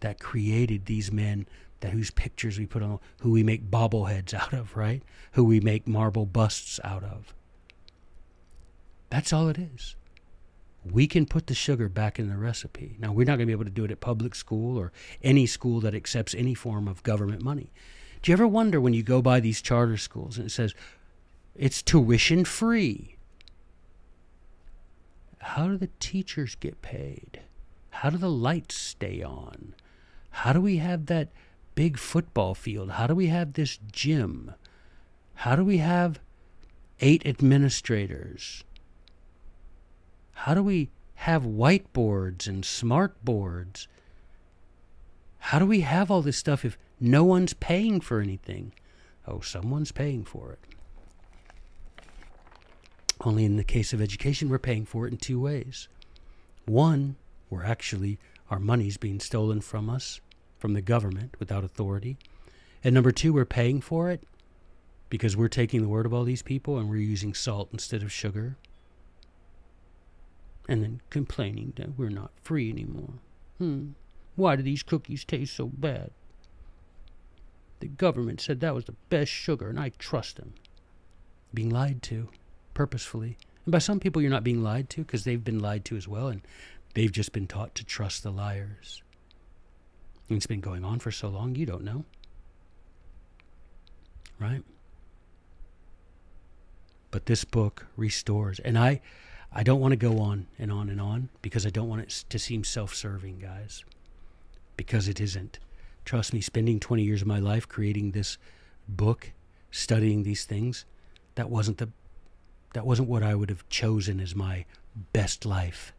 that 0.00 0.20
created 0.20 0.86
these 0.86 1.10
men 1.10 1.46
that 1.80 1.92
whose 1.92 2.10
pictures 2.10 2.58
we 2.58 2.66
put 2.66 2.82
on 2.82 2.98
who 3.20 3.30
we 3.30 3.42
make 3.42 3.70
bobbleheads 3.70 4.32
out 4.42 4.52
of, 4.52 4.76
right? 4.76 5.02
Who 5.32 5.44
we 5.44 5.60
make 5.60 5.86
marble 5.86 6.26
busts 6.26 6.80
out 6.82 7.04
of. 7.04 7.34
That's 9.10 9.32
all 9.32 9.48
it 9.48 9.58
is. 9.58 9.96
We 10.84 11.06
can 11.06 11.24
put 11.24 11.46
the 11.46 11.54
sugar 11.54 11.88
back 11.88 12.18
in 12.18 12.28
the 12.28 12.36
recipe. 12.36 12.96
Now, 12.98 13.12
we're 13.12 13.24
not 13.24 13.36
going 13.36 13.40
to 13.40 13.46
be 13.46 13.52
able 13.52 13.64
to 13.64 13.70
do 13.70 13.84
it 13.84 13.90
at 13.90 14.00
public 14.00 14.34
school 14.34 14.76
or 14.78 14.92
any 15.22 15.46
school 15.46 15.80
that 15.80 15.94
accepts 15.94 16.34
any 16.34 16.54
form 16.54 16.88
of 16.88 17.02
government 17.02 17.42
money. 17.42 17.72
Do 18.22 18.30
you 18.30 18.34
ever 18.34 18.48
wonder 18.48 18.80
when 18.80 18.94
you 18.94 19.02
go 19.02 19.22
by 19.22 19.40
these 19.40 19.62
charter 19.62 19.96
schools 19.96 20.36
and 20.36 20.46
it 20.46 20.50
says 20.50 20.74
it's 21.54 21.82
tuition 21.82 22.44
free? 22.44 23.13
How 25.44 25.68
do 25.68 25.76
the 25.76 25.90
teachers 26.00 26.54
get 26.54 26.80
paid? 26.80 27.42
How 27.90 28.08
do 28.08 28.16
the 28.16 28.30
lights 28.30 28.74
stay 28.76 29.22
on? 29.22 29.74
How 30.30 30.54
do 30.54 30.60
we 30.60 30.78
have 30.78 31.06
that 31.06 31.28
big 31.74 31.98
football 31.98 32.54
field? 32.54 32.92
How 32.92 33.06
do 33.06 33.14
we 33.14 33.26
have 33.26 33.52
this 33.52 33.78
gym? 33.92 34.54
How 35.34 35.54
do 35.54 35.62
we 35.62 35.78
have 35.78 36.18
eight 37.00 37.26
administrators? 37.26 38.64
How 40.32 40.54
do 40.54 40.62
we 40.62 40.88
have 41.16 41.42
whiteboards 41.42 42.48
and 42.48 42.64
smart 42.64 43.22
boards? 43.22 43.86
How 45.38 45.58
do 45.58 45.66
we 45.66 45.82
have 45.82 46.10
all 46.10 46.22
this 46.22 46.38
stuff 46.38 46.64
if 46.64 46.78
no 46.98 47.22
one's 47.22 47.52
paying 47.52 48.00
for 48.00 48.20
anything? 48.20 48.72
Oh, 49.28 49.40
someone's 49.40 49.92
paying 49.92 50.24
for 50.24 50.52
it. 50.52 50.60
Only 53.24 53.46
in 53.46 53.56
the 53.56 53.64
case 53.64 53.94
of 53.94 54.02
education, 54.02 54.50
we're 54.50 54.58
paying 54.58 54.84
for 54.84 55.06
it 55.06 55.12
in 55.12 55.16
two 55.16 55.40
ways. 55.40 55.88
One, 56.66 57.16
we're 57.48 57.64
actually, 57.64 58.18
our 58.50 58.58
money's 58.58 58.98
being 58.98 59.18
stolen 59.18 59.62
from 59.62 59.88
us, 59.88 60.20
from 60.58 60.74
the 60.74 60.82
government 60.82 61.34
without 61.38 61.64
authority. 61.64 62.18
And 62.82 62.94
number 62.94 63.12
two, 63.12 63.32
we're 63.32 63.46
paying 63.46 63.80
for 63.80 64.10
it 64.10 64.22
because 65.08 65.36
we're 65.36 65.48
taking 65.48 65.80
the 65.80 65.88
word 65.88 66.04
of 66.04 66.12
all 66.12 66.24
these 66.24 66.42
people 66.42 66.78
and 66.78 66.90
we're 66.90 66.96
using 66.96 67.32
salt 67.32 67.70
instead 67.72 68.02
of 68.02 68.12
sugar. 68.12 68.56
And 70.68 70.82
then 70.82 71.00
complaining 71.08 71.72
that 71.76 71.98
we're 71.98 72.10
not 72.10 72.30
free 72.42 72.70
anymore. 72.70 73.14
Hmm. 73.58 73.92
Why 74.36 74.56
do 74.56 74.62
these 74.62 74.82
cookies 74.82 75.24
taste 75.24 75.54
so 75.54 75.66
bad? 75.66 76.10
The 77.80 77.88
government 77.88 78.40
said 78.40 78.60
that 78.60 78.74
was 78.74 78.84
the 78.84 78.96
best 79.08 79.30
sugar, 79.30 79.68
and 79.68 79.78
I 79.78 79.90
trust 79.98 80.36
them. 80.36 80.54
Being 81.52 81.70
lied 81.70 82.02
to 82.04 82.28
purposefully. 82.74 83.38
And 83.64 83.72
by 83.72 83.78
some 83.78 84.00
people, 84.00 84.20
you're 84.20 84.30
not 84.30 84.44
being 84.44 84.62
lied 84.62 84.90
to 84.90 85.02
because 85.02 85.24
they've 85.24 85.42
been 85.42 85.60
lied 85.60 85.84
to 85.86 85.96
as 85.96 86.06
well, 86.06 86.28
and 86.28 86.42
they've 86.94 87.12
just 87.12 87.32
been 87.32 87.46
taught 87.46 87.74
to 87.76 87.84
trust 87.84 88.22
the 88.22 88.30
liars. 88.30 89.02
And 90.28 90.36
it's 90.36 90.46
been 90.46 90.60
going 90.60 90.84
on 90.84 90.98
for 90.98 91.10
so 91.10 91.28
long, 91.28 91.54
you 91.54 91.66
don't 91.66 91.84
know. 91.84 92.04
Right? 94.38 94.62
But 97.10 97.26
this 97.26 97.44
book 97.44 97.86
restores. 97.96 98.58
And 98.58 98.76
I, 98.76 99.00
I 99.52 99.62
don't 99.62 99.80
want 99.80 99.92
to 99.92 99.96
go 99.96 100.18
on 100.18 100.46
and 100.58 100.72
on 100.72 100.88
and 100.88 101.00
on 101.00 101.28
because 101.42 101.64
I 101.64 101.70
don't 101.70 101.88
want 101.88 102.02
it 102.02 102.24
to 102.28 102.38
seem 102.38 102.64
self 102.64 102.94
serving, 102.94 103.38
guys. 103.38 103.84
Because 104.76 105.06
it 105.06 105.20
isn't. 105.20 105.58
Trust 106.04 106.34
me, 106.34 106.40
spending 106.40 106.80
20 106.80 107.02
years 107.02 107.22
of 107.22 107.28
my 107.28 107.38
life 107.38 107.68
creating 107.68 108.10
this 108.10 108.36
book, 108.88 109.32
studying 109.70 110.22
these 110.22 110.44
things, 110.44 110.84
that 111.36 111.48
wasn't 111.48 111.78
the 111.78 111.88
that 112.74 112.84
wasn't 112.84 113.08
what 113.08 113.22
I 113.22 113.34
would 113.34 113.48
have 113.48 113.68
chosen 113.68 114.20
as 114.20 114.34
my 114.34 114.66
best 115.12 115.46
life. 115.46 115.92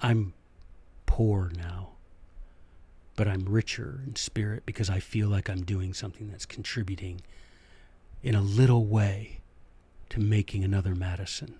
I'm 0.00 0.32
poor 1.04 1.52
now, 1.56 1.90
but 3.16 3.28
I'm 3.28 3.44
richer 3.44 4.00
in 4.06 4.16
spirit 4.16 4.64
because 4.64 4.88
I 4.88 5.00
feel 5.00 5.28
like 5.28 5.50
I'm 5.50 5.62
doing 5.62 5.92
something 5.92 6.30
that's 6.30 6.46
contributing 6.46 7.20
in 8.22 8.34
a 8.34 8.40
little 8.40 8.86
way 8.86 9.40
to 10.10 10.20
making 10.20 10.64
another 10.64 10.94
Madison. 10.94 11.56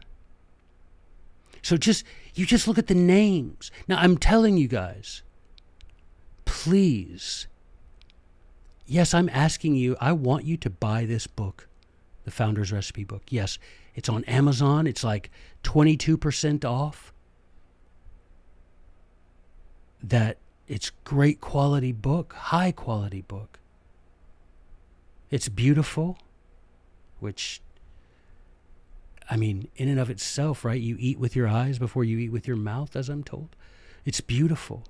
So 1.60 1.76
just 1.76 2.04
you 2.34 2.46
just 2.46 2.66
look 2.66 2.78
at 2.78 2.86
the 2.86 2.94
names. 2.94 3.70
Now 3.88 3.98
I'm 3.98 4.16
telling 4.16 4.56
you 4.56 4.68
guys, 4.68 5.22
please 6.44 7.46
Yes, 8.86 9.14
I'm 9.14 9.28
asking 9.28 9.76
you, 9.76 9.96
I 10.00 10.12
want 10.12 10.44
you 10.44 10.56
to 10.58 10.70
buy 10.70 11.04
this 11.04 11.26
book, 11.26 11.68
the 12.24 12.30
Founder's 12.30 12.72
Recipe 12.72 13.04
book. 13.04 13.22
Yes, 13.30 13.58
it's 13.94 14.08
on 14.08 14.24
Amazon. 14.24 14.86
It's 14.86 15.04
like 15.04 15.30
22% 15.62 16.64
off. 16.64 17.12
That 20.02 20.38
it's 20.66 20.90
great 21.04 21.40
quality 21.40 21.92
book, 21.92 22.32
high 22.34 22.72
quality 22.72 23.22
book. 23.22 23.60
It's 25.30 25.48
beautiful, 25.48 26.18
which 27.20 27.62
I 29.30 29.36
mean, 29.36 29.68
in 29.76 29.88
and 29.88 29.98
of 29.98 30.10
itself, 30.10 30.64
right? 30.64 30.80
You 30.80 30.96
eat 30.98 31.18
with 31.18 31.34
your 31.34 31.48
eyes 31.48 31.78
before 31.78 32.04
you 32.04 32.18
eat 32.18 32.30
with 32.30 32.46
your 32.46 32.56
mouth, 32.56 32.94
as 32.96 33.08
I'm 33.08 33.24
told. 33.24 33.56
It's 34.04 34.20
beautiful. 34.20 34.84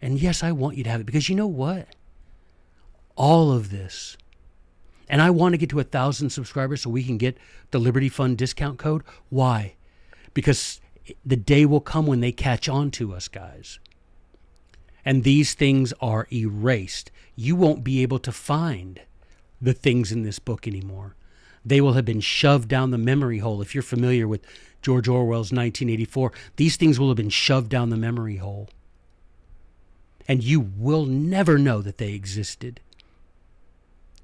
And 0.00 0.18
yes, 0.18 0.42
I 0.42 0.50
want 0.50 0.76
you 0.76 0.84
to 0.84 0.90
have 0.90 1.00
it 1.00 1.04
because 1.04 1.28
you 1.28 1.36
know 1.36 1.46
what? 1.46 1.86
All 3.16 3.52
of 3.52 3.70
this. 3.70 4.16
And 5.08 5.20
I 5.20 5.30
want 5.30 5.52
to 5.52 5.58
get 5.58 5.70
to 5.70 5.80
a 5.80 5.84
thousand 5.84 6.30
subscribers 6.30 6.82
so 6.82 6.90
we 6.90 7.04
can 7.04 7.18
get 7.18 7.36
the 7.70 7.78
Liberty 7.78 8.08
Fund 8.08 8.38
discount 8.38 8.78
code. 8.78 9.02
Why? 9.28 9.74
Because 10.32 10.80
the 11.24 11.36
day 11.36 11.66
will 11.66 11.80
come 11.80 12.06
when 12.06 12.20
they 12.20 12.32
catch 12.32 12.68
on 12.68 12.90
to 12.92 13.12
us, 13.12 13.28
guys. 13.28 13.78
And 15.04 15.24
these 15.24 15.54
things 15.54 15.92
are 16.00 16.28
erased. 16.32 17.10
You 17.34 17.56
won't 17.56 17.84
be 17.84 18.02
able 18.02 18.20
to 18.20 18.32
find 18.32 19.00
the 19.60 19.72
things 19.72 20.12
in 20.12 20.22
this 20.22 20.38
book 20.38 20.66
anymore. 20.66 21.14
They 21.64 21.80
will 21.80 21.92
have 21.92 22.04
been 22.04 22.20
shoved 22.20 22.68
down 22.68 22.90
the 22.90 22.98
memory 22.98 23.38
hole. 23.38 23.60
If 23.60 23.74
you're 23.74 23.82
familiar 23.82 24.26
with 24.26 24.44
George 24.80 25.08
Orwell's 25.08 25.52
1984, 25.52 26.32
these 26.56 26.76
things 26.76 26.98
will 26.98 27.08
have 27.08 27.16
been 27.16 27.28
shoved 27.28 27.68
down 27.68 27.90
the 27.90 27.96
memory 27.96 28.36
hole. 28.36 28.68
And 30.26 30.42
you 30.42 30.60
will 30.60 31.04
never 31.04 31.58
know 31.58 31.82
that 31.82 31.98
they 31.98 32.12
existed 32.12 32.80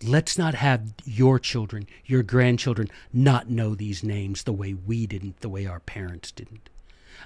let's 0.03 0.39
not 0.39 0.55
have 0.55 0.95
your 1.05 1.39
children, 1.39 1.87
your 2.07 2.23
grandchildren, 2.23 2.89
not 3.13 3.51
know 3.51 3.75
these 3.75 4.03
names 4.03 4.43
the 4.43 4.53
way 4.53 4.75
we 4.75 5.07
didn't, 5.07 5.41
the 5.41 5.49
way 5.49 5.67
our 5.67 5.81
parents 5.81 6.31
didn't. 6.31 6.69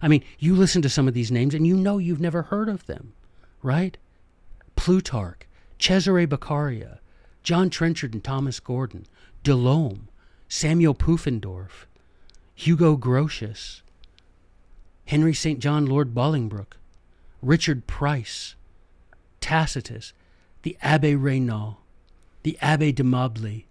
I 0.00 0.08
mean, 0.08 0.24
you 0.38 0.54
listen 0.54 0.82
to 0.82 0.88
some 0.88 1.06
of 1.06 1.14
these 1.14 1.30
names 1.30 1.54
and 1.54 1.66
you 1.66 1.76
know 1.76 1.98
you've 1.98 2.20
never 2.20 2.42
heard 2.42 2.68
of 2.68 2.87
them, 2.87 3.12
right? 3.62 3.96
Plutarch, 4.76 5.46
Cesare 5.78 6.26
Beccaria, 6.26 6.98
John 7.42 7.68
Trenchard 7.68 8.14
and 8.14 8.24
Thomas 8.24 8.61
Gordon, 8.61 9.06
De 9.42 9.54
Lolme, 9.54 10.08
Samuel 10.48 10.94
Pufendorf, 10.94 11.87
Hugo 12.54 12.96
Grotius, 12.96 13.82
Henry 15.06 15.35
St. 15.35 15.58
John 15.58 15.85
Lord 15.87 16.14
Bolingbroke, 16.14 16.76
Richard 17.42 17.87
Price, 17.87 18.54
Tacitus, 19.40 20.12
the 20.62 20.76
Abbe 20.80 21.16
Raynal, 21.16 21.82
the 22.42 22.59
Abbe 22.61 22.92
de 22.92 23.02
Mably, 23.02 23.66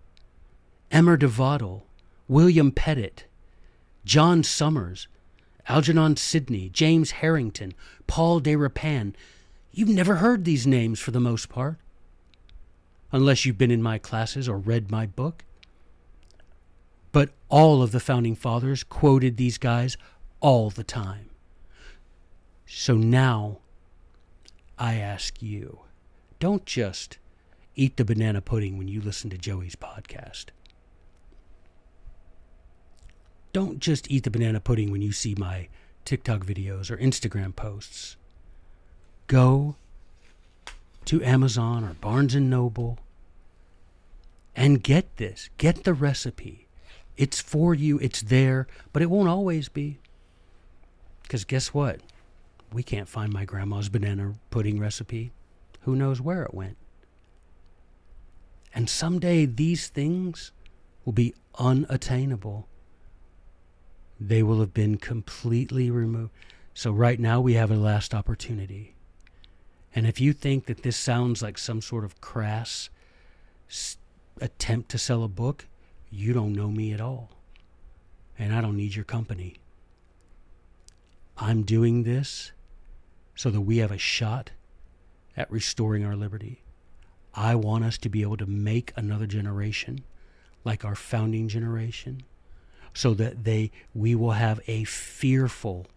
Emer 0.91 1.17
de 1.17 1.27
Vattel, 1.27 1.84
William 2.27 2.71
Petyt, 2.71 3.23
John 4.05 4.43
Somers, 4.43 5.07
Algernon 5.67 6.15
Sidney, 6.15 6.69
James 6.69 7.12
Harrington, 7.12 7.73
Paul 8.07 8.39
de 8.39 8.55
Rapin. 8.55 9.15
You've 9.71 9.89
never 9.89 10.15
heard 10.15 10.43
these 10.43 10.65
names 10.65 10.99
for 10.99 11.12
the 11.12 11.19
most 11.19 11.49
part, 11.49 11.77
unless 13.12 13.45
you've 13.45 13.57
been 13.57 13.71
in 13.71 13.84
my 13.84 13.97
classes 13.97 14.49
or 14.49 14.57
read 14.57 14.89
my 14.89 15.05
book. 15.05 15.43
But 17.12 17.31
all 17.49 17.81
of 17.81 17.91
the 17.91 17.99
founding 17.99 18.36
fathers 18.36 18.84
quoted 18.84 19.38
these 19.38 19.57
guys 19.57 19.97
all 20.39 20.69
the 20.69 20.84
time. 20.84 21.29
So 22.65 22.95
now 22.95 23.60
I 24.79 24.95
ask 24.95 25.41
you, 25.41 25.81
don't 26.39 26.65
just 26.65 27.17
eat 27.82 27.98
the 27.98 28.06
banana 28.06 28.41
pudding 28.41 28.78
when 28.78 28.88
you 28.88 29.02
listen 29.02 29.32
to 29.32 29.39
Joey's 29.39 29.76
podcast. 29.76 30.46
Don't 33.54 33.80
just 33.80 34.10
eat 34.12 34.24
the 34.24 34.30
banana 34.30 34.60
pudding 34.60 34.91
when 34.91 35.02
you 35.02 35.12
see 35.12 35.34
my 35.36 35.67
TikTok 36.06 36.46
videos 36.46 36.91
or 36.91 36.98
Instagram 36.98 37.56
posts. 37.56 38.17
Go 39.26 39.78
to 41.06 41.24
Amazon 41.24 41.84
or 41.84 41.96
Barnes 41.96 42.36
and 42.36 42.52
Noble 42.52 43.00
and 44.56 44.84
get 44.84 45.17
this. 45.17 45.50
Get 45.58 45.84
the 45.84 45.96
recipe. 45.96 46.67
It's 47.17 47.41
for 47.41 47.74
you, 47.74 47.98
it's 47.98 48.22
there, 48.22 48.67
but 48.94 49.02
it 49.02 49.10
won't 49.10 49.28
always 49.28 49.70
be. 49.70 49.98
Because 51.24 51.46
guess 51.46 51.74
what? 51.74 52.00
We 52.72 52.84
can't 52.84 53.10
find 53.10 53.34
my 53.34 53.44
grandma's 53.44 53.89
banana 53.89 54.36
pudding 54.52 54.80
recipe. 54.80 55.32
Who 55.82 55.96
knows 55.96 56.22
where 56.22 56.44
it 56.44 56.54
went? 56.54 56.78
And 58.73 58.89
someday 58.89 59.45
these 59.45 59.89
things 59.89 60.51
will 61.05 61.13
be 61.13 61.34
unattainable 61.57 62.67
they 64.21 64.43
will 64.43 64.60
have 64.60 64.73
been 64.73 64.97
completely 64.97 65.89
removed. 65.89 66.31
So, 66.75 66.91
right 66.91 67.19
now, 67.19 67.41
we 67.41 67.55
have 67.55 67.71
a 67.71 67.75
last 67.75 68.13
opportunity. 68.13 68.95
And 69.95 70.05
if 70.05 70.21
you 70.21 70.31
think 70.31 70.67
that 70.67 70.84
this 70.84 70.95
sounds 70.95 71.41
like 71.41 71.57
some 71.57 71.81
sort 71.81 72.05
of 72.05 72.21
crass 72.21 72.89
attempt 74.39 74.89
to 74.89 74.97
sell 74.97 75.23
a 75.23 75.27
book, 75.27 75.67
you 76.12 76.34
don't 76.34 76.53
know 76.53 76.69
me 76.69 76.93
at 76.93 77.01
all. 77.01 77.31
And 78.38 78.53
I 78.53 78.62
don't 78.62 78.77
need 78.77 78.95
your 78.95 79.03
company. 79.03 79.55
I'm 81.36 81.63
doing 81.63 82.03
this 82.03 82.51
so 83.36 83.49
that 83.49 83.62
we 83.62 83.77
have 83.77 83.91
a 83.91 83.97
shot 83.97 84.51
at 85.36 85.51
restoring 85.51 86.05
our 86.05 86.15
liberty. 86.15 86.62
I 87.34 87.56
want 87.56 87.84
us 87.86 87.98
to 88.00 88.10
be 88.10 88.22
able 88.22 88.38
to 88.38 88.46
make 88.46 88.94
another 88.96 89.26
generation 89.26 90.04
like 90.63 90.84
our 90.84 90.96
founding 90.96 91.48
generation 91.48 92.24
so 92.94 93.13
that 93.13 93.44
they 93.46 93.72
we 93.94 94.15
will 94.15 94.32
have 94.32 94.60
a 94.67 94.84
fearful 94.84 95.88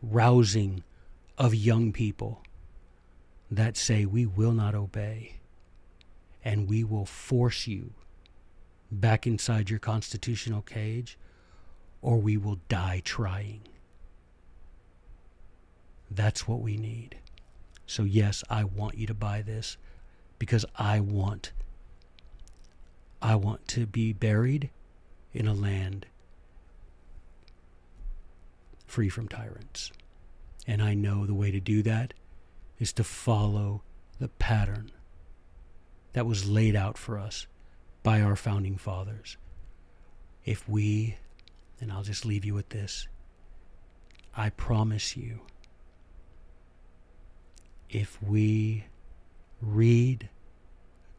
rousing 0.00 0.84
of 1.36 1.54
young 1.54 1.92
people 1.92 2.42
that 3.50 3.76
say 3.76 4.04
we 4.06 4.26
will 4.26 4.52
not 4.52 4.74
obey 4.74 5.34
and 6.44 6.68
we 6.68 6.84
will 6.84 7.04
force 7.04 7.66
you 7.66 7.92
back 8.90 9.26
inside 9.26 9.68
your 9.68 9.78
constitutional 9.80 10.62
cage 10.62 11.18
or 12.00 12.18
we 12.18 12.36
will 12.36 12.60
die 12.68 13.02
trying. 13.04 13.60
That's 16.08 16.46
what 16.46 16.60
we 16.60 16.76
need. 16.76 17.18
So 17.86 18.02
yes 18.04 18.42
i 18.50 18.64
want 18.64 18.96
you 18.98 19.06
to 19.06 19.14
buy 19.14 19.42
this 19.42 19.76
because 20.38 20.64
i 20.76 21.00
want 21.00 21.52
i 23.22 23.34
want 23.34 23.66
to 23.68 23.86
be 23.86 24.12
buried 24.12 24.70
in 25.32 25.46
a 25.46 25.54
land 25.54 26.06
free 28.86 29.08
from 29.08 29.28
tyrants. 29.28 29.92
And 30.66 30.82
I 30.82 30.94
know 30.94 31.26
the 31.26 31.34
way 31.34 31.50
to 31.50 31.60
do 31.60 31.82
that 31.82 32.14
is 32.78 32.92
to 32.94 33.04
follow 33.04 33.82
the 34.18 34.28
pattern 34.28 34.90
that 36.12 36.26
was 36.26 36.48
laid 36.48 36.74
out 36.74 36.96
for 36.96 37.18
us 37.18 37.46
by 38.02 38.20
our 38.20 38.36
founding 38.36 38.78
fathers. 38.78 39.36
If 40.44 40.68
we, 40.68 41.16
and 41.80 41.92
I'll 41.92 42.02
just 42.02 42.24
leave 42.24 42.44
you 42.44 42.54
with 42.54 42.70
this, 42.70 43.06
I 44.36 44.50
promise 44.50 45.16
you, 45.16 45.40
if 47.90 48.20
we 48.22 48.86
read 49.60 50.28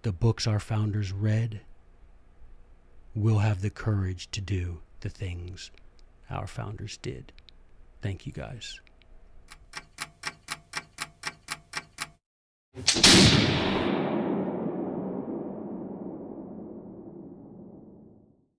the 0.04 0.12
books 0.12 0.48
our 0.48 0.60
founders 0.60 1.12
read, 1.12 1.62
we'll 3.16 3.40
have 3.40 3.62
the 3.62 3.70
courage 3.70 4.30
to 4.32 4.42
do 4.42 4.80
the 5.02 5.10
things 5.10 5.72
our 6.30 6.48
founders 6.48 6.98
did. 6.98 7.32
Thank 8.02 8.26
you 8.26 8.32
guys. 8.32 8.80